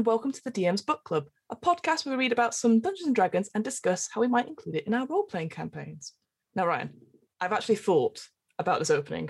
[0.00, 3.06] And welcome to the DM's Book Club, a podcast where we read about some Dungeons
[3.06, 6.14] and Dragons and discuss how we might include it in our role playing campaigns.
[6.54, 6.94] Now, Ryan,
[7.38, 8.26] I've actually thought
[8.58, 9.28] about this opening.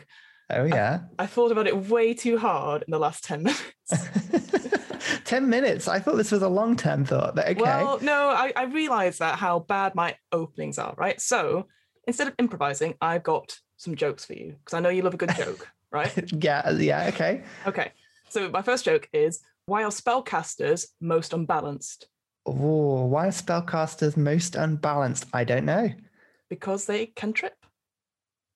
[0.48, 1.00] Oh, yeah.
[1.18, 3.64] I, I thought about it way too hard in the last 10 minutes.
[5.25, 5.89] 10 minutes.
[5.89, 7.61] I thought this was a long term thought, but okay.
[7.61, 11.21] Well, no, I, I realized that how bad my openings are, right?
[11.21, 11.66] So
[12.07, 15.16] instead of improvising, I've got some jokes for you because I know you love a
[15.16, 16.32] good joke, right?
[16.32, 17.43] yeah, yeah, okay.
[17.66, 17.91] Okay.
[18.29, 22.08] So my first joke is why are spellcasters most unbalanced?
[22.44, 25.26] Oh, why are spellcasters most unbalanced?
[25.32, 25.90] I don't know.
[26.48, 27.54] Because they can trip.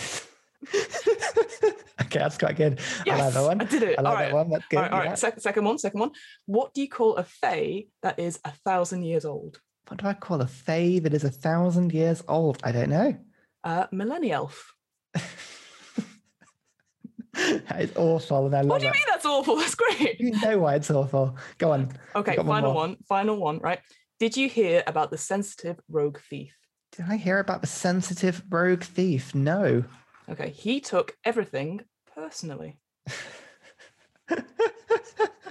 [0.72, 2.80] okay, that's quite good.
[3.06, 3.62] Yes, I like that one.
[3.62, 4.00] I did it.
[4.00, 4.26] I like all right.
[4.28, 4.50] that one.
[4.50, 4.78] That's good.
[4.78, 5.10] All right, all right.
[5.10, 5.16] yeah.
[5.16, 6.12] Sec- second one, second one.
[6.46, 9.60] What do you call a fae that is a thousand years old?
[9.90, 12.60] What do I call a fae that is a thousand years old?
[12.64, 13.18] I don't know.
[13.62, 14.54] Uh, millennialf.
[17.34, 18.96] that is awful, and I What do you it.
[18.96, 19.56] mean that's awful?
[19.60, 20.20] That's great.
[20.20, 21.38] You know why it's awful.
[21.58, 21.92] Go on.
[22.16, 22.98] Okay, got one final one.
[23.08, 23.80] Final one, right?
[24.20, 26.56] Did you hear about the sensitive rogue thief?
[26.96, 29.34] Did I hear about the sensitive rogue thief?
[29.34, 29.84] No.
[30.30, 31.82] Okay, he took everything
[32.16, 32.78] personally.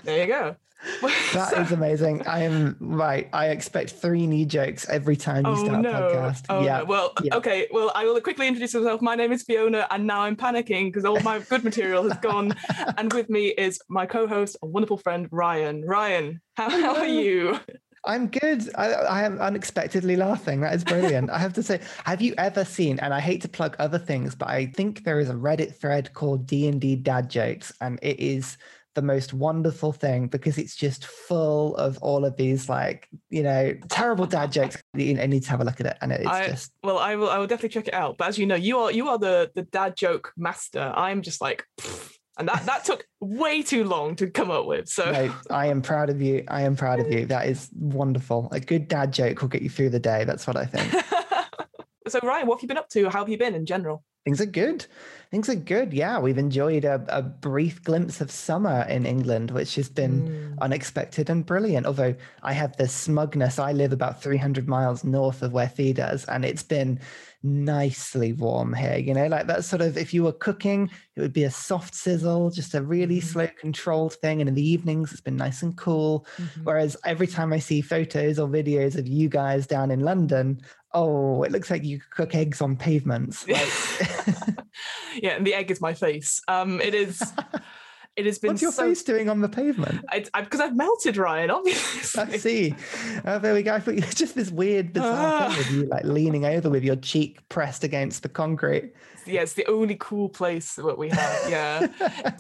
[0.05, 0.57] there you go.
[1.33, 2.27] That So- is amazing.
[2.27, 3.29] I am right.
[3.33, 5.91] I expect three knee jokes every time you Oh start no!
[5.91, 6.45] a podcast.
[6.49, 6.79] Oh yeah.
[6.79, 6.85] no.
[6.85, 7.37] Well, yeah.
[7.37, 7.69] okay.
[7.73, 9.01] Well, I will quickly introduce myself.
[9.01, 12.55] My name is Fiona, and now I'm panicking because all my good material has gone.
[12.99, 15.85] and with me is my co-host, a wonderful friend, Ryan.
[15.87, 17.59] Ryan, how, how are you?
[18.05, 18.69] I'm good.
[18.75, 20.61] I, I am unexpectedly laughing.
[20.61, 21.31] That is brilliant.
[21.31, 22.99] I have to say, have you ever seen?
[22.99, 26.13] And I hate to plug other things, but I think there is a Reddit thread
[26.13, 28.59] called D and D Dad Jokes, and it is
[28.95, 33.75] the most wonderful thing because it's just full of all of these like you know
[33.89, 34.83] terrible dad jokes.
[34.95, 37.31] You need to have a look at it, and it's I- just Well, I will.
[37.31, 38.19] I will definitely check it out.
[38.19, 40.93] But as you know, you are you are the the dad joke master.
[40.95, 42.17] I'm just like, pfft.
[42.39, 44.89] and that that took way too long to come up with.
[44.89, 46.45] So no, I am proud of you.
[46.49, 47.27] I am proud of you.
[47.27, 48.49] That is wonderful.
[48.53, 50.25] A good dad joke will get you through the day.
[50.25, 50.93] That's what I think.
[52.09, 53.09] so Ryan, what have you been up to?
[53.09, 54.05] How have you been in general?
[54.25, 54.87] Things are good.
[55.33, 55.93] Things are good.
[55.93, 60.59] Yeah, we've enjoyed a, a brief glimpse of summer in England, which has been Mm.
[60.61, 61.87] unexpected and brilliant.
[61.87, 66.25] Although I have the smugness, I live about 300 miles north of where Thea does,
[66.27, 67.01] and it's been
[67.43, 68.97] nicely warm here.
[68.99, 71.95] You know, like that sort of, if you were cooking, it would be a soft
[71.95, 73.25] sizzle, just a really Mhm.
[73.25, 74.41] slow controlled thing.
[74.41, 76.25] And in the evenings, it's been nice and cool.
[76.37, 76.65] Mhm.
[76.65, 80.61] Whereas every time I see photos or videos of you guys down in London,
[80.95, 83.47] oh, it looks like you cook eggs on pavements.
[83.49, 83.69] Like,
[85.23, 86.41] yeah, and the egg is my face.
[86.49, 87.23] Um, it is.
[88.15, 88.83] It has been What's your so.
[88.83, 90.05] face doing on the pavement?
[90.13, 91.51] It's because I've melted, Ryan.
[91.51, 92.23] Obviously.
[92.23, 92.75] I see.
[93.25, 93.73] Oh, there we go.
[93.73, 95.57] I thought you just this weird, bizarre thing Ah.
[95.57, 98.93] with you like leaning over with your cheek pressed against the concrete.
[99.27, 101.51] yeah, it's the only cool place that we have.
[101.51, 101.87] Yeah,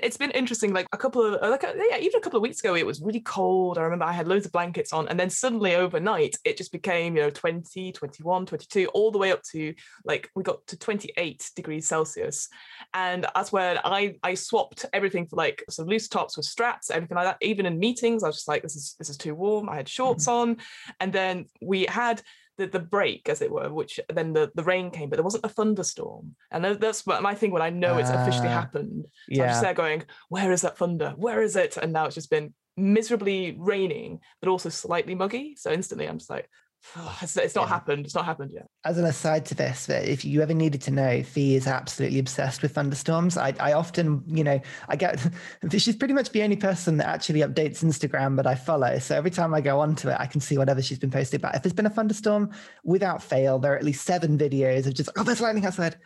[0.02, 0.72] it's been interesting.
[0.72, 3.00] Like a couple of, like, a, yeah, even a couple of weeks ago, it was
[3.00, 3.78] really cold.
[3.78, 7.16] I remember I had loads of blankets on, and then suddenly overnight, it just became,
[7.16, 11.50] you know, 20, 21, 22, all the way up to like we got to 28
[11.54, 12.48] degrees Celsius.
[12.94, 17.16] And that's when I I swapped everything for like some loose tops with straps, everything
[17.16, 17.38] like that.
[17.40, 19.68] Even in meetings, I was just like, this is this is too warm.
[19.68, 20.50] I had shorts mm-hmm.
[20.50, 20.56] on,
[21.00, 22.22] and then we had
[22.58, 25.44] the, the break, as it were, which then the, the rain came, but there wasn't
[25.44, 26.34] a thunderstorm.
[26.50, 29.06] And that's what my thing when I know it's officially Ah, happened.
[29.32, 31.14] So I'm just there going, where is that thunder?
[31.16, 31.76] Where is it?
[31.76, 35.56] And now it's just been miserably raining, but also slightly muggy.
[35.56, 36.61] So instantly I'm just like, "Oh,
[37.22, 37.68] it's, it's not Yeah.
[37.68, 38.04] happened.
[38.06, 38.66] It's not happened yet.
[38.84, 42.62] As an aside to this, if you ever needed to know, Fee is absolutely obsessed
[42.62, 43.36] with thunderstorms.
[43.36, 45.24] I, I often, you know, I get
[45.70, 48.98] she's pretty much the only person that actually updates Instagram that I follow.
[48.98, 51.54] So every time I go onto it, I can see whatever she's been posting about.
[51.54, 52.50] If there's been a thunderstorm,
[52.84, 55.96] without fail, there are at least seven videos of just, oh, there's lightning outside.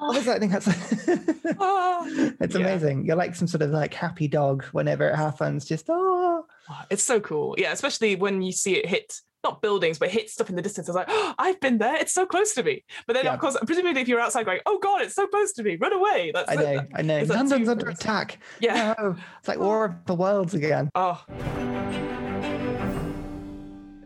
[0.00, 0.76] Oh, there's lightning outside.
[1.62, 2.04] Ah.
[2.40, 2.60] it's Yeah.
[2.62, 3.04] amazing.
[3.04, 5.66] You're like some sort of like happy dog whenever it happens.
[5.66, 6.46] Just oh,
[6.88, 7.54] It's so cool.
[7.58, 10.88] Yeah, especially when you see it hit not buildings, but hit stuff in the distance.
[10.88, 11.96] I was like, oh, I've been there.
[11.96, 12.84] It's so close to me.
[13.06, 13.34] But then, Yeah.
[13.34, 15.92] of course, presumably if you're outside going, oh God, it's so close to me, run
[15.92, 16.30] away.
[16.34, 17.24] That's I know, I know.
[17.24, 17.98] that London's under close?
[17.98, 18.38] attack.
[18.60, 18.94] Yeah.
[18.98, 20.90] No, it's like War of the Worlds again.
[20.94, 21.22] Oh.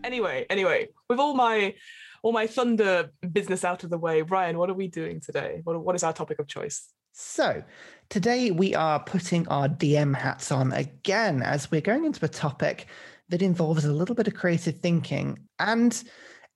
[0.04, 1.74] Anyway, anyway, with all my
[2.22, 5.60] all my thunder business out of the way, Ryan, what are we doing today?
[5.64, 6.88] What, what is our topic of choice?
[7.12, 7.62] So,
[8.08, 12.86] today we are putting our DM hats on again as we're going into a topic
[13.34, 16.04] that involves a little bit of creative thinking and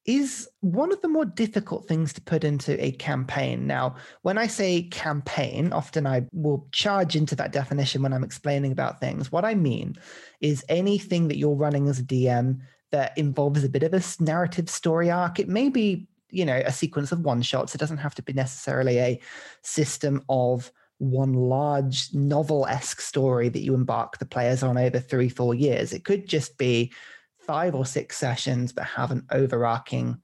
[0.07, 3.67] is one of the more difficult things to put into a campaign.
[3.67, 8.71] Now, when I say campaign, often I will charge into that definition when I'm explaining
[8.71, 9.33] about things.
[9.33, 9.97] What I mean
[10.41, 12.61] is anything that you're running as a DM
[12.93, 15.41] that involves a bit of a narrative story arc.
[15.41, 17.75] It may be, you know, a sequence of one shots.
[17.75, 19.21] It doesn't have to be necessarily a
[19.63, 25.29] system of one large novel esque story that you embark the players on over three,
[25.29, 25.93] four years.
[25.93, 26.93] It could just be
[27.41, 30.21] five or six sessions, but have an overarching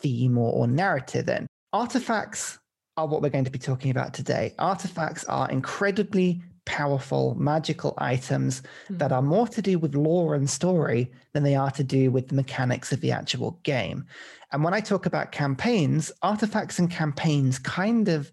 [0.00, 1.46] theme or, or narrative in.
[1.72, 2.58] Artifacts
[2.96, 4.54] are what we're going to be talking about today.
[4.58, 8.98] Artifacts are incredibly powerful magical items mm-hmm.
[8.98, 12.28] that are more to do with lore and story than they are to do with
[12.28, 14.04] the mechanics of the actual game.
[14.52, 18.32] And when I talk about campaigns, artifacts and campaigns kind of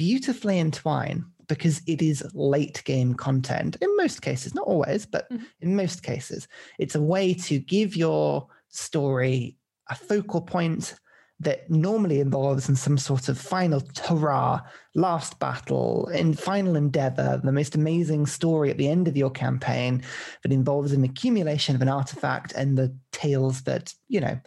[0.00, 5.44] beautifully entwine because it is late game content in most cases, not always, but mm-hmm.
[5.60, 6.48] in most cases.
[6.78, 9.58] It's a way to give your story
[9.90, 10.94] a focal point
[11.38, 14.62] that normally involves in some sort of final hurrah,
[14.94, 20.02] last battle, and final endeavor, the most amazing story at the end of your campaign
[20.42, 24.40] that involves an accumulation of an artifact and the tales that, you know,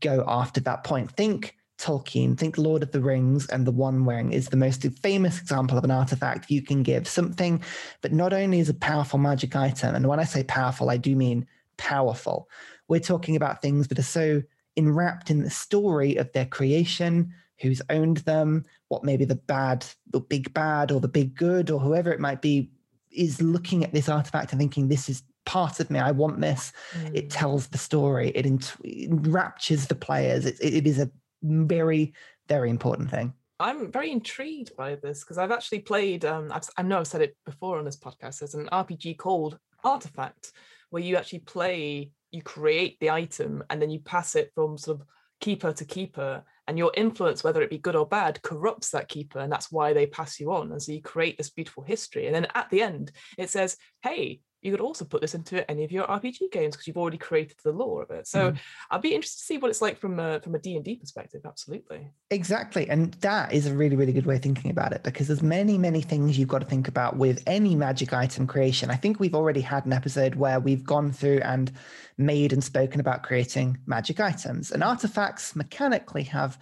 [0.00, 1.12] go after that point.
[1.12, 5.40] Think Tolkien, think Lord of the Rings, and the One Ring is the most famous
[5.40, 7.08] example of an artifact you can give.
[7.08, 7.62] Something
[8.02, 11.16] that not only is a powerful magic item, and when I say powerful, I do
[11.16, 11.46] mean
[11.78, 12.48] powerful.
[12.88, 14.42] We're talking about things that are so
[14.76, 20.20] enwrapped in the story of their creation, who's owned them, what maybe the bad, the
[20.20, 22.70] big bad, or the big good, or whoever it might be,
[23.10, 25.98] is looking at this artifact and thinking, this is part of me.
[25.98, 26.72] I want this.
[26.92, 27.14] Mm.
[27.14, 28.30] It tells the story.
[28.30, 28.46] It,
[28.84, 30.46] enraptures the players.
[30.46, 31.10] It, it is a
[31.42, 32.14] very,
[32.48, 33.34] very important thing.
[33.58, 36.24] I'm very intrigued by this because I've actually played.
[36.24, 38.38] Um, I've, I know I've said it before on this podcast.
[38.38, 40.52] There's an RPG called Artifact,
[40.90, 45.00] where you actually play you create the item and then you pass it from sort
[45.00, 45.06] of
[45.40, 49.38] keeper to keeper and your influence whether it be good or bad corrupts that keeper
[49.38, 52.34] and that's why they pass you on and so you create this beautiful history and
[52.34, 55.92] then at the end it says hey you could also put this into any of
[55.92, 58.26] your RPG games because you've already created the lore of it.
[58.26, 58.58] So mm.
[58.90, 62.10] I'd be interested to see what it's like from a from a D&D perspective, absolutely.
[62.30, 62.88] Exactly.
[62.88, 65.78] And that is a really really good way of thinking about it because there's many
[65.78, 68.90] many things you've got to think about with any magic item creation.
[68.90, 71.72] I think we've already had an episode where we've gone through and
[72.18, 74.70] made and spoken about creating magic items.
[74.70, 76.58] And artifacts mechanically have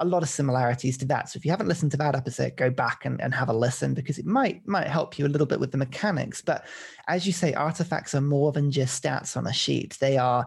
[0.00, 1.28] a lot of similarities to that.
[1.28, 3.94] So if you haven't listened to that episode, go back and, and have a listen
[3.94, 6.40] because it might might help you a little bit with the mechanics.
[6.40, 6.66] But
[7.08, 9.96] as you say, artifacts are more than just stats on a sheet.
[10.00, 10.46] They are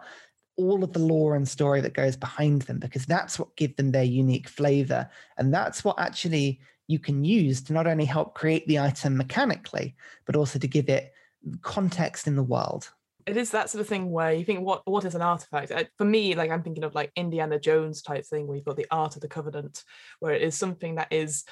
[0.57, 3.91] all of the lore and story that goes behind them because that's what give them
[3.91, 5.09] their unique flavor.
[5.37, 9.95] And that's what actually you can use to not only help create the item mechanically,
[10.25, 11.13] but also to give it
[11.61, 12.91] context in the world
[13.25, 15.71] it is that sort of thing where you think what what is an artifact?
[15.97, 18.87] For me like i'm thinking of like indiana jones type thing where you've got the
[18.91, 19.83] Ark of the Covenant
[20.19, 21.43] where it is something that is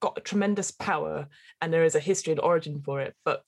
[0.00, 1.26] got a tremendous power
[1.60, 3.42] and there is a history and origin for it but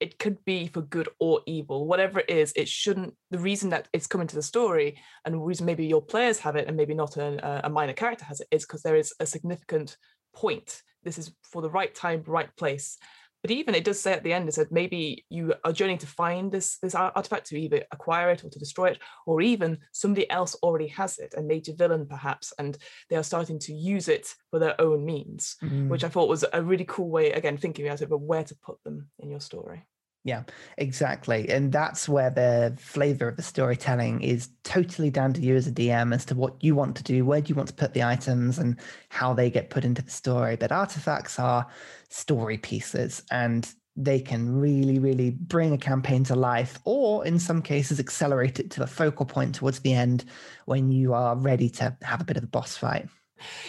[0.00, 1.86] it could be for good or evil.
[1.86, 5.38] Whatever it is it shouldn't the reason that it's coming to the story and the
[5.38, 8.40] reason maybe your players have it and maybe not a, uh, a minor character has
[8.40, 9.96] it is because there is a significant
[10.34, 10.82] point.
[11.04, 12.98] This is for the right time right place
[13.44, 16.06] but even it does say at the end, it said maybe you are journeying to
[16.06, 20.30] find this this artifact to either acquire it or to destroy it, or even somebody
[20.30, 22.78] else already has it, a major villain perhaps, and
[23.10, 25.88] they are starting to use it for their own means, mm.
[25.88, 28.54] which I thought was a really cool way, again, thinking about it, but where to
[28.64, 29.84] put them in your story.
[30.24, 30.44] Yeah,
[30.78, 31.50] exactly.
[31.50, 35.72] And that's where the flavor of the storytelling is totally down to you as a
[35.72, 38.02] DM as to what you want to do, where do you want to put the
[38.02, 40.56] items, and how they get put into the story.
[40.56, 41.66] But artifacts are
[42.08, 47.60] story pieces and they can really, really bring a campaign to life, or in some
[47.62, 50.24] cases, accelerate it to a focal point towards the end
[50.64, 53.08] when you are ready to have a bit of a boss fight.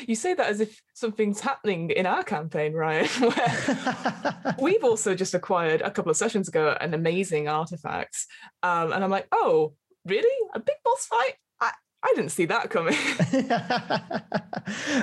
[0.07, 3.07] You say that as if something's happening in our campaign, Ryan.
[3.19, 8.25] Where we've also just acquired a couple of sessions ago an amazing artifact,
[8.63, 9.73] um, and I'm like, oh,
[10.05, 10.49] really?
[10.53, 11.33] A big boss fight?
[11.59, 11.71] I,
[12.03, 12.95] I didn't see that coming.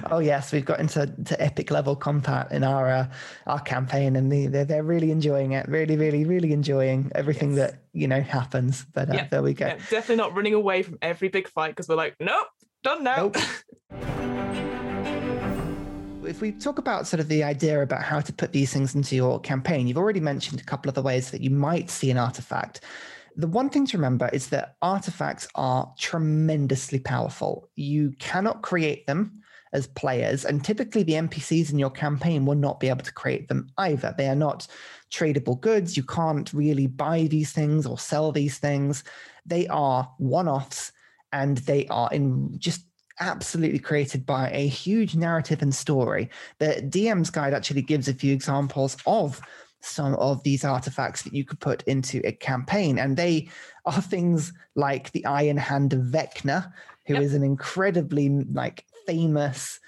[0.12, 3.06] oh yes, we've got into to epic level combat in our uh,
[3.46, 5.68] our campaign, and the, they're they're really enjoying it.
[5.68, 7.72] Really, really, really enjoying everything yes.
[7.72, 8.86] that you know happens.
[8.92, 9.28] But uh, yeah.
[9.30, 9.66] there we go.
[9.66, 12.46] Yeah, definitely not running away from every big fight because we're like, nope,
[12.82, 13.16] done now.
[13.16, 13.36] Nope.
[16.32, 19.14] if we talk about sort of the idea about how to put these things into
[19.14, 22.16] your campaign, you've already mentioned a couple of the ways that you might see an
[22.16, 22.80] artifact.
[23.36, 27.68] The one thing to remember is that artifacts are tremendously powerful.
[27.76, 29.42] You cannot create them
[29.74, 33.48] as players, and typically the NPCs in your campaign will not be able to create
[33.48, 34.14] them either.
[34.16, 34.66] They are not
[35.10, 35.96] tradable goods.
[35.96, 39.04] You can't really buy these things or sell these things.
[39.46, 40.92] They are one offs
[41.32, 42.84] and they are in just
[43.20, 46.30] absolutely created by a huge narrative and story.
[46.58, 49.40] The DM's guide actually gives a few examples of
[49.80, 52.98] some of these artifacts that you could put into a campaign.
[52.98, 53.48] And they
[53.84, 56.72] are things like the Iron Hand of Vecna,
[57.06, 57.22] who yep.
[57.22, 59.80] is an incredibly like famous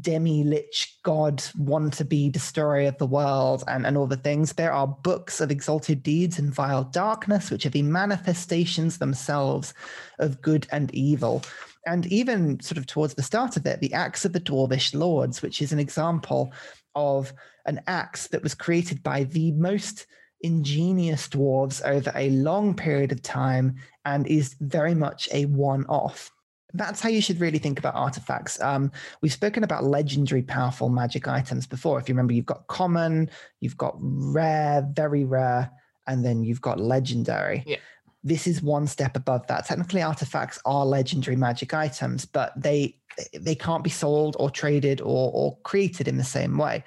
[0.00, 4.52] demi lich god want-to-be destroyer of the world and, and all the things.
[4.52, 9.74] There are books of exalted deeds and vile darkness, which are the manifestations themselves
[10.18, 11.42] of good and evil.
[11.86, 15.40] And even sort of towards the start of it, the Axe of the Dwarvish Lords,
[15.40, 16.52] which is an example
[16.94, 17.32] of
[17.66, 20.06] an axe that was created by the most
[20.40, 26.30] ingenious dwarves over a long period of time and is very much a one off
[26.76, 28.60] that's how you should really think about artifacts.
[28.60, 31.98] Um, we've spoken about legendary, powerful magic items before.
[31.98, 33.30] If you remember, you've got common,
[33.60, 35.70] you've got rare, very rare,
[36.06, 37.64] and then you've got legendary.
[37.66, 37.78] Yeah.
[38.22, 39.66] This is one step above that.
[39.66, 42.96] Technically, artifacts are legendary magic items, but they
[43.38, 46.84] they can't be sold or traded or or created in the same way.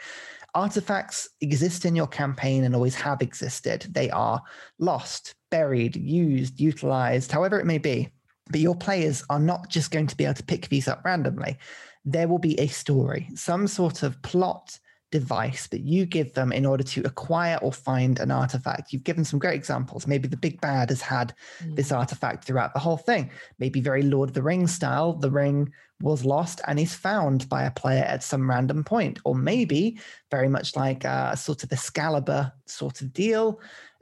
[0.55, 3.85] Artifacts exist in your campaign and always have existed.
[3.91, 4.41] They are
[4.79, 8.09] lost, buried, used, utilized, however it may be
[8.49, 11.57] but your players are not just going to be able to pick these up randomly.
[12.05, 14.79] There will be a story, some sort of plot
[15.11, 18.93] device that you give them in order to acquire or find an artifact.
[18.93, 20.05] You've given some great examples.
[20.05, 21.75] Maybe the big bad has had mm.
[21.75, 23.31] this artifact throughout the whole thing.
[23.57, 27.63] Maybe very Lord of the Rings style, the ring was lost and is found by
[27.63, 29.19] a player at some random point.
[29.25, 29.99] Or maybe
[30.31, 33.59] very much like a sort of Excalibur sort of deal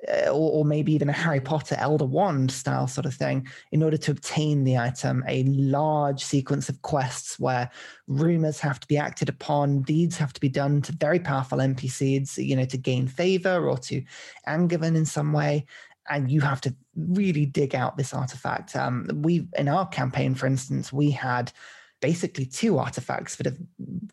[0.07, 3.81] uh, or, or, maybe even a Harry Potter Elder Wand style sort of thing, in
[3.81, 7.69] order to obtain the item, a large sequence of quests where
[8.07, 12.37] rumors have to be acted upon, deeds have to be done to very powerful NPCs,
[12.37, 14.03] you know, to gain favor or to
[14.45, 15.65] them in some way.
[16.09, 18.75] And you have to really dig out this artifact.
[18.75, 21.51] Um, we, in our campaign, for instance, we had
[22.01, 23.57] basically two artifacts that have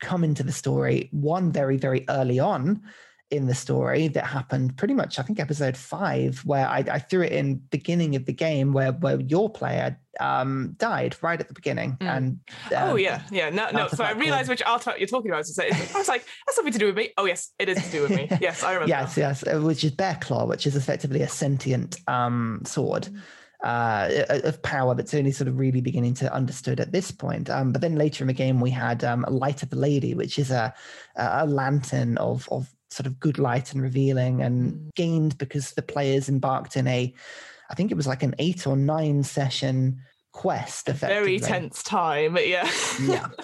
[0.01, 1.09] come into the story.
[1.13, 2.83] One very, very early on,
[3.31, 7.23] in the story that happened pretty much, I think, episode five, where I, I threw
[7.23, 11.55] it in beginning of the game where where your player um, died right at the
[11.55, 11.97] beginning.
[12.01, 12.17] Mm.
[12.17, 12.41] And
[12.77, 13.89] um, oh yeah, yeah, no, no.
[13.89, 15.47] So I realized which artifact you're talking about.
[15.47, 17.11] So I was like, that's something to do with me.
[17.17, 18.29] Oh yes, it is to do with me.
[18.41, 18.91] Yes, I remember.
[18.91, 23.05] yes, yes, uh, which is Bear Claw, which is effectively a sentient um, sword.
[23.05, 23.21] Mm.
[23.63, 27.49] Uh, of power that's only sort of really beginning to understood at this point.
[27.49, 30.39] Um, but then later in the game, we had um, Light of the Lady, which
[30.39, 30.75] is a
[31.17, 34.95] a lantern of of sort of good light and revealing and mm.
[34.95, 37.13] gained because the players embarked in a
[37.71, 40.01] I think it was like an eight or nine session
[40.35, 40.89] quest.
[40.89, 42.71] Very tense time, yeah.
[43.01, 43.29] yeah.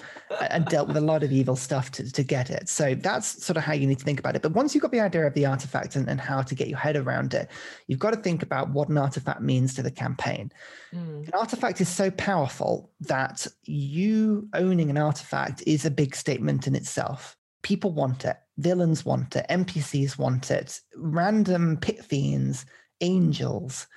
[0.49, 2.69] And dealt with a lot of evil stuff to, to get it.
[2.69, 4.41] So that's sort of how you need to think about it.
[4.41, 6.77] But once you've got the idea of the artifact and, and how to get your
[6.77, 7.49] head around it,
[7.87, 10.49] you've got to think about what an artifact means to the campaign.
[10.93, 11.27] Mm.
[11.27, 16.75] An artifact is so powerful that you owning an artifact is a big statement in
[16.75, 17.35] itself.
[17.61, 22.65] People want it villains want it, NPCs want it, random pit fiends,
[23.01, 23.87] angels,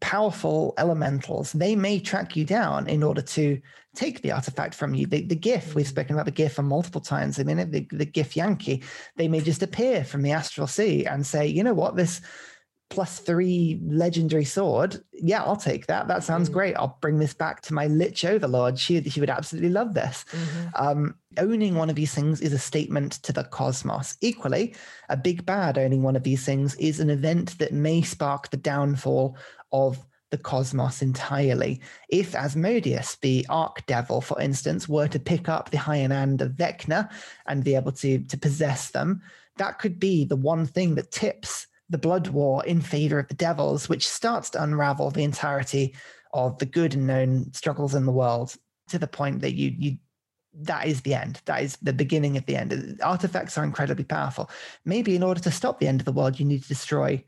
[0.00, 3.58] powerful elementals, they may track you down in order to
[3.94, 5.06] take the artifact from you.
[5.06, 7.40] The, the Gith, we've spoken about the Gith multiple times.
[7.40, 8.04] I mean, the, the
[8.36, 12.20] Yankee—they may just appear from the astral sea and say, you know what, this
[12.90, 15.02] plus three legendary sword.
[15.12, 16.08] Yeah, I'll take that.
[16.08, 16.74] That sounds mm great.
[16.74, 18.78] I'll bring this back to my Lich Overlord.
[18.78, 20.24] She, she would absolutely love this.
[20.32, 20.68] Mm-hmm.
[20.74, 24.16] Um, owning one of these things is a statement to the cosmos.
[24.20, 24.74] Equally,
[25.08, 28.56] a big bad owning one of these things is an event that may spark the
[28.56, 29.36] downfall
[29.70, 31.80] of the cosmos entirely.
[32.08, 37.08] If Asmodeus, the Archdevil, for instance, were to pick up the Iron Hand of Vecna
[37.46, 39.22] and be able to, to possess them,
[39.58, 43.34] that could be the one thing that tips the blood war in favor of the
[43.34, 45.94] devils, which starts to unravel the entirety
[46.32, 48.54] of the good and known struggles in the world
[48.88, 49.96] to the point that you you
[50.52, 51.40] that is the end.
[51.44, 52.98] That is the beginning of the end.
[53.02, 54.50] Artifacts are incredibly powerful.
[54.84, 57.24] Maybe in order to stop the end of the world, you need to destroy.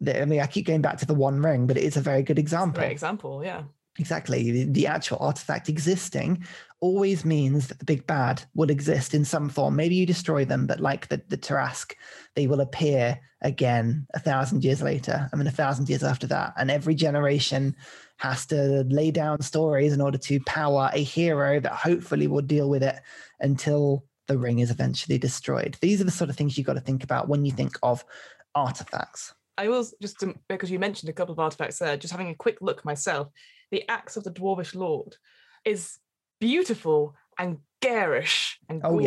[0.00, 2.00] The, I mean, I keep going back to the One Ring, but it is a
[2.00, 2.80] very good example.
[2.80, 3.64] Great example, yeah.
[3.98, 4.50] Exactly.
[4.50, 6.44] The, the, actual artifact existing
[6.80, 9.76] always means that the big bad will exist in some form.
[9.76, 11.94] Maybe you destroy them, but like the, the Tarrasque,
[12.34, 15.28] they will appear again a thousand years later.
[15.32, 16.54] I mean, a thousand years after that.
[16.56, 17.76] And every generation
[18.18, 22.68] has to lay down stories in order to power a hero that hopefully will deal
[22.68, 23.00] with it
[23.40, 25.76] until the ring is eventually destroyed.
[25.80, 28.04] These are the sort of things you've got to think about when you think of
[28.54, 29.34] artifacts.
[29.58, 32.58] I was just because you mentioned a couple of artifacts there, just having a quick
[32.60, 33.28] look myself.
[33.70, 35.16] The Axe of the Dwarvish Lord
[35.64, 35.98] is
[36.40, 39.02] beautiful and garish and oh, gaudy.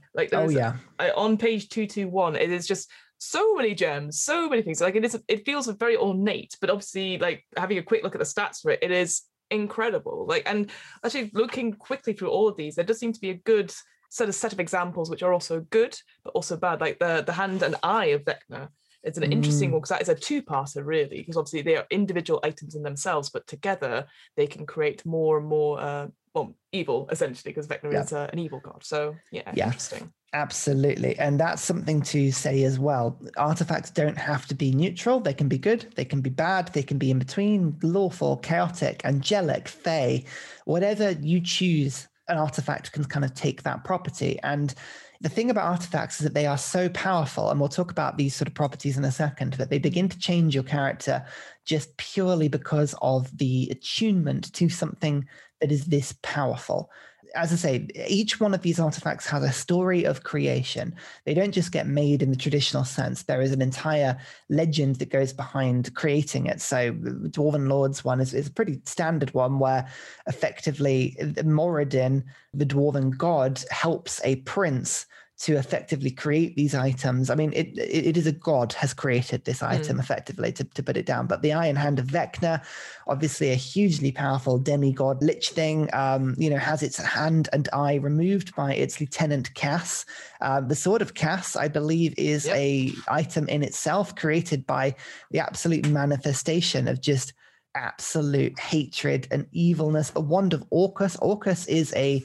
[0.00, 0.06] Yeah.
[0.14, 0.76] Like oh yeah,
[1.16, 4.80] on page two two one, it is just so many gems, so many things.
[4.80, 8.18] Like it is, it feels very ornate, but obviously, like having a quick look at
[8.18, 10.26] the stats for it, it is incredible.
[10.26, 10.70] Like and
[11.04, 13.72] actually looking quickly through all of these, there does seem to be a good
[14.10, 16.80] set of set of examples which are also good but also bad.
[16.80, 18.68] Like the the hand and eye of Vecna
[19.02, 19.72] it's an interesting Mm.
[19.72, 23.30] one because that is a two-parter really because obviously they are individual items in themselves
[23.30, 28.02] but together they can create more and more uh well evil essentially because vecna Yeah.
[28.02, 29.66] is uh, an evil god so yeah, Yeah.
[29.66, 31.18] interesting Absolutely.
[31.18, 33.18] And that's something to say as well.
[33.38, 35.20] Artifacts don't have to be neutral.
[35.20, 39.00] They can be good, they can be bad, they can be in between, lawful, chaotic,
[39.06, 40.26] angelic, fey,
[40.66, 44.38] whatever you choose, an artifact can kind of take that property.
[44.42, 44.74] And
[45.20, 48.36] the thing about artifacts is that they are so powerful, and we'll talk about these
[48.36, 51.24] sort of properties in a second, that they begin to change your character
[51.64, 55.26] just purely because of the attunement to something
[55.60, 56.90] that is this powerful
[57.34, 60.94] as I say, each one of these artifacts has a story of creation.
[61.24, 63.22] They don't just get made in the traditional sense.
[63.22, 64.18] There is an entire
[64.48, 66.60] legend that goes behind creating it.
[66.60, 69.88] So, Dwarven Lords one is, is a pretty standard one where
[70.26, 75.06] effectively Moradin, the Dwarven god, helps a prince
[75.38, 77.30] to effectively create these items.
[77.30, 80.96] I mean, it, it, is a god has created this item effectively to, to put
[80.96, 81.28] it down.
[81.28, 82.60] But the Iron Hand of Vecna,
[83.06, 87.94] obviously a hugely powerful demigod lich thing, um, you know, has its hand and eye
[87.94, 90.04] removed by its lieutenant Kas.
[90.40, 92.56] Uh, the sword of Kas, I believe, is Yep.
[92.56, 94.94] a item in itself created by
[95.30, 97.32] the absolute manifestation of just
[97.74, 100.10] absolute hatred and evilness.
[100.10, 101.16] The wand of Orcus.
[101.16, 102.24] Orcus is a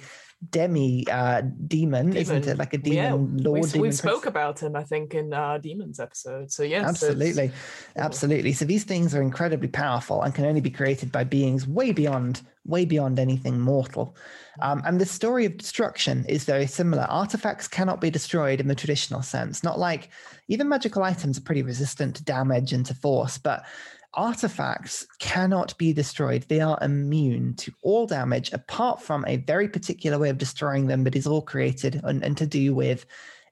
[0.50, 2.58] demi uh demon, isn't it?
[2.58, 3.98] Like a demon we, lord demon we prince?
[4.00, 6.52] spoke about him i think in uh demons episode.
[6.52, 7.52] So yes absolutely.
[7.96, 8.54] absolutely.
[8.54, 12.42] So these things are incredibly powerful and can only be created by beings way beyond
[12.66, 14.16] way beyond anything mortal.
[14.62, 17.04] Um, and the story of destruction is very similar.
[17.04, 19.64] Artifacts cannot be destroyed in the traditional sense.
[19.64, 20.10] Not like
[20.48, 23.66] even magical items are pretty resistant to damage and to force but
[24.16, 30.20] artifacts cannot be destroyed they are immune to all damage apart from a very particular
[30.20, 33.06] way of destroying them that is all created and, and to do with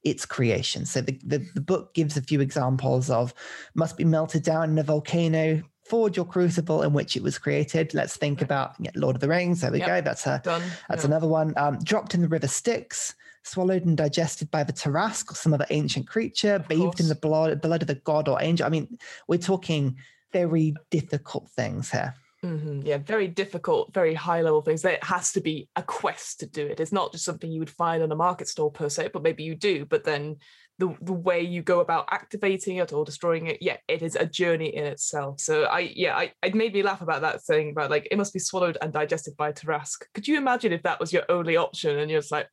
[0.03, 0.85] its creation.
[0.85, 3.33] So the, the, the book gives a few examples of
[3.75, 7.93] must be melted down in a volcano, forge your crucible in which it was created.
[7.93, 9.61] Let's think about Lord of the Rings.
[9.61, 9.87] There we Yep.
[9.87, 10.01] go.
[10.01, 11.07] That's a done that's yeah.
[11.07, 11.53] another one.
[11.57, 15.67] Um, dropped in the river Styx, swallowed and digested by the Tarrasque or some other
[15.69, 18.65] ancient creature, bathed in the blood blood of the god or angel.
[18.65, 18.97] I mean,
[19.27, 19.97] we're talking
[20.31, 22.13] very difficult things here.
[22.43, 24.81] Mhm, Yeah, very difficult, very high level things.
[24.81, 26.79] There has to be a quest to do it.
[26.79, 29.43] It's not just something you would find on a market stall per se, but maybe
[29.43, 29.85] you do.
[29.85, 30.37] But then
[30.79, 34.25] the the way you go about activating it or destroying it, yeah, it is a
[34.25, 35.39] journey in itself.
[35.39, 38.33] So I yeah, I it made me laugh about that thing about like it must
[38.33, 40.05] be swallowed and digested by Tarrasque.
[40.15, 42.47] Could you imagine if that was your only option and you're just like,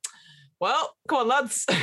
[0.59, 1.65] well, come on, lads.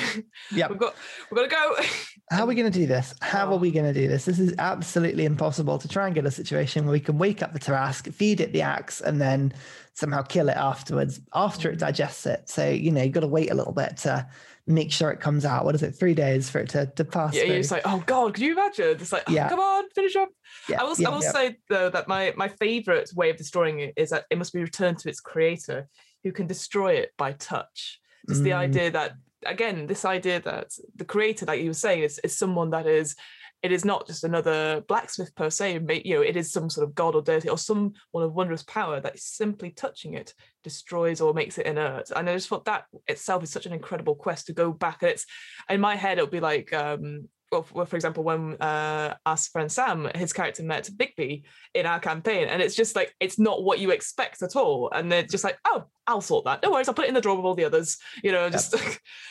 [0.52, 0.94] Yeah, we've got
[1.30, 1.88] we've got to go.
[2.30, 3.14] How are we going to do this?
[3.20, 4.24] How are we going to do this?
[4.24, 7.52] This is absolutely impossible to try and get a situation where we can wake up
[7.52, 9.52] the Tarrasque, feed it the axe, and then
[9.94, 12.48] somehow kill it afterwards after it digests it.
[12.48, 14.26] So, you know, you've got to wait a little bit to
[14.66, 15.64] make sure it comes out.
[15.64, 15.92] What is it?
[15.92, 17.54] Three days for it to, to pass yeah, through.
[17.54, 18.96] you're like, oh god, could you imagine?
[19.00, 19.48] It's like, oh, Yeah.
[19.48, 20.28] come on, finish up.
[20.68, 21.32] yeah, I will, yeah, I will yeah.
[21.32, 24.60] say though that my my favorite way of destroying it is that it must be
[24.60, 25.88] returned to its creator,
[26.24, 28.00] who can destroy it by touch.
[28.28, 28.58] Just the Mm.
[28.58, 29.12] idea that
[29.44, 33.14] again, this idea that the creator, like you were saying, is is someone that is.
[33.62, 35.80] It is not just another blacksmith per se.
[36.04, 38.62] You know, it is some sort of god or deity or some one of wondrous
[38.62, 42.10] power that simply touching it destroys or makes it inert.
[42.14, 45.02] And I just thought that itself is such an incredible quest to go back.
[45.02, 45.24] And it's
[45.70, 47.28] in my head, it'll be like um,
[47.72, 51.42] well, for example, when uh, our friend Sam, his character met Bigby
[51.74, 55.10] in our campaign, and it's just like it's not what you expect at all, and
[55.10, 56.62] they're just like, oh, I'll sort that.
[56.62, 57.96] No worries, I'll put it in the drawer with all the others.
[58.22, 58.74] You know, just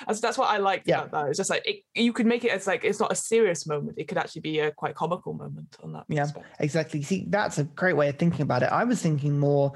[0.07, 1.03] that's, that's what I liked Yeah.
[1.03, 1.29] about that.
[1.29, 3.97] It's just like it, you could make it as like it's not a serious moment;
[3.97, 6.05] it could actually be a quite comical moment on that.
[6.09, 6.23] Yeah.
[6.23, 6.45] aspect.
[6.59, 7.01] Exactly.
[7.01, 8.69] See, that's a great way of thinking about it.
[8.71, 9.73] I was thinking more,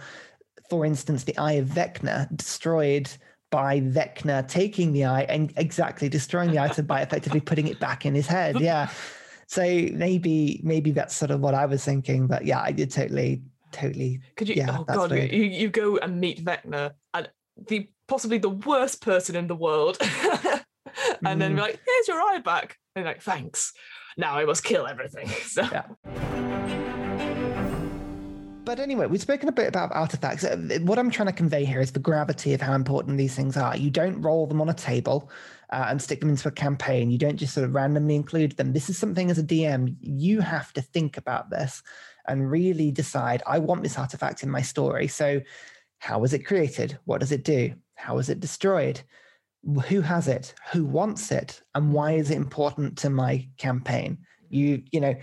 [0.70, 3.10] for instance, the Eye of Vecna destroyed
[3.52, 8.06] by Vecna taking the eye and exactly destroying the item by effectively putting it back
[8.06, 8.60] in his head.
[8.60, 8.90] Yeah.
[9.48, 12.28] So maybe maybe that's sort of what I was thinking.
[12.28, 14.22] But yeah, I did totally, totally.
[14.36, 14.56] Could you?
[14.56, 15.32] Yeah, oh that's god, you, weird.
[15.32, 17.30] you you go and meet Vecna and
[17.68, 19.98] the possibly the worst person in the world,
[21.26, 21.56] and then Mm.
[21.56, 23.74] be like, "Here's your eye back," and like, "Thanks."
[24.18, 25.28] Now I must kill everything.
[25.48, 26.86] So Yeah.
[28.70, 30.44] But anyway, we've spoken a bit about artifacts.
[30.44, 33.58] Uh, What I'm trying to convey here is the gravity of how important these things
[33.58, 33.76] are.
[33.76, 35.32] You don't roll them on a table
[35.72, 37.10] uh, and stick them into a campaign.
[37.10, 38.72] You don't just sort of randomly include them.
[38.72, 41.82] This is something as a DM, you have to think about this
[42.28, 45.08] and really decide I want this artifact in my story.
[45.08, 45.42] So,
[45.98, 46.96] how was it created?
[47.06, 47.74] What does it do?
[47.96, 49.02] How was it destroyed?
[49.88, 50.54] Who has it?
[50.74, 51.60] Who wants it?
[51.74, 54.20] And why is it important to my campaign?
[54.48, 55.16] You, you know,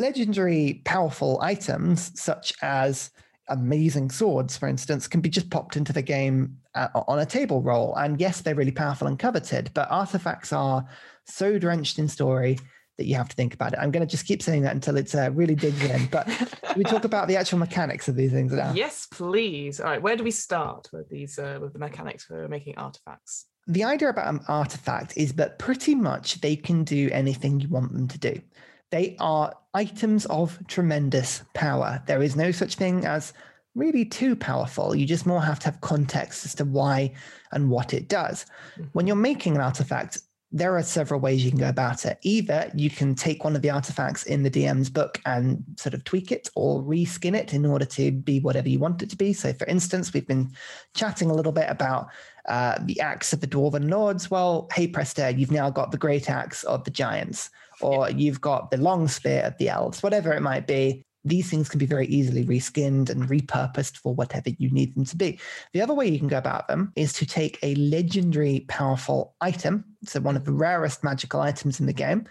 [0.00, 3.10] legendary powerful items such as
[3.48, 7.60] amazing swords for instance can be just popped into the game uh, on a table
[7.62, 10.86] roll and yes they're really powerful and coveted but artifacts are
[11.24, 12.56] so drenched in story
[13.00, 13.78] that you have to think about it.
[13.80, 16.06] I'm going to just keep saying that until it's uh, really digs in.
[16.10, 16.28] But
[16.76, 18.74] we talk about the actual mechanics of these things now.
[18.74, 19.80] Yes, please.
[19.80, 23.46] All right, where do we start with these uh, with the mechanics for making artifacts?
[23.66, 27.94] The idea about an artifact is that pretty much they can do anything you want
[27.94, 28.42] them to do.
[28.90, 32.02] They are items of tremendous power.
[32.06, 33.32] There is no such thing as
[33.74, 34.94] really too powerful.
[34.94, 37.12] You just more have to have context as to why
[37.52, 38.46] and what it does.
[38.72, 38.84] Mm-hmm.
[38.92, 40.18] When you're making an artifact,
[40.52, 42.18] there are several ways you can go about it.
[42.22, 46.02] Either you can take one of the artifacts in the DM's book and sort of
[46.02, 49.32] tweak it or reskin it in order to be whatever you want it to be.
[49.32, 50.50] So, for instance, we've been
[50.94, 52.08] chatting a little bit about
[52.48, 54.28] uh, the axe of the dwarven lords.
[54.28, 57.50] Well, hey presto, you've now got the great axe of the giants,
[57.80, 61.68] or you've got the long spear of the elves, whatever it might be these things
[61.68, 65.38] can be very easily reskinned and repurposed for whatever you need them to be.
[65.72, 69.84] The other way you can go about them is to take a legendary powerful item,
[70.04, 72.26] so one of the rarest magical items in the game,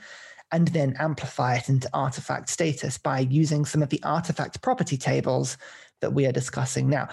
[0.52, 5.58] and then amplify it into artifact status by using some of the artifact property tables
[6.02, 7.08] that we are discussing now.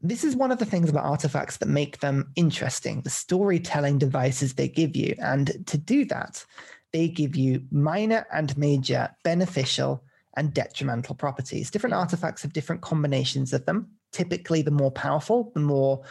[0.00, 4.54] This is one of the things about artifacts that make them interesting, the storytelling devices
[4.54, 5.16] they give you.
[5.18, 6.44] And to do that,
[6.92, 10.02] they give you minor and major beneficial
[10.36, 11.70] and detrimental properties.
[11.70, 13.90] Different artifacts have different combinations of them.
[14.12, 16.02] Typically, the more powerful, the more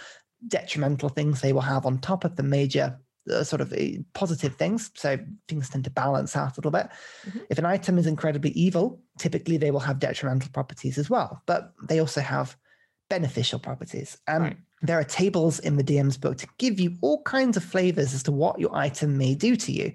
[0.48, 3.00] detrimental things they will have on top of the major
[3.32, 3.78] uh, sort of uh,
[4.14, 4.92] positive things.
[4.96, 6.90] So things tend to balance out a little bit.
[7.26, 7.40] Mm-hmm.
[7.50, 11.74] If an item is incredibly evil, typically they will have detrimental properties as well, but
[11.84, 12.56] they also have
[13.10, 14.18] beneficial properties.
[14.28, 14.58] And right.
[14.82, 18.24] there are tables in the DM's book to give you all kinds of flavors as
[18.24, 19.94] to what your item may do to you.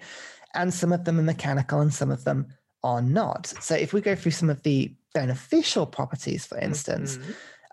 [0.55, 2.47] And some of them are mechanical and some of them
[2.85, 3.47] are not.
[3.47, 7.33] So if we go through some of the beneficial properties, for instance, mm-hmm.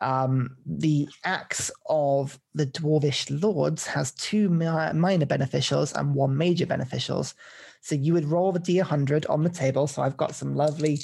[0.09, 7.33] um, the axe of the dwarvish lords has two minor beneficials and one major beneficials.
[7.81, 9.87] So you would roll the d100 on the table.
[9.87, 10.99] So I've got some lovely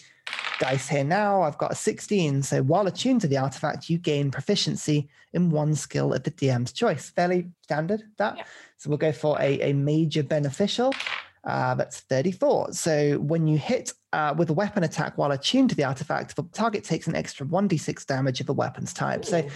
[0.59, 1.41] dice here now.
[1.41, 2.43] I've got a 16.
[2.43, 6.71] So while attuned to the artifact, you gain proficiency in one skill of the DM's
[6.71, 7.09] choice.
[7.09, 8.37] Fairly standard that.
[8.37, 8.43] Yeah.
[8.77, 10.93] So we'll go for a, a major beneficial.
[11.45, 12.73] Uh, that's 34.
[12.73, 16.43] So when you hit uh, with a weapon attack while attuned to the artifact, the
[16.53, 19.21] target takes an extra 1d6 damage of the weapon's type.
[19.21, 19.47] Ooh, so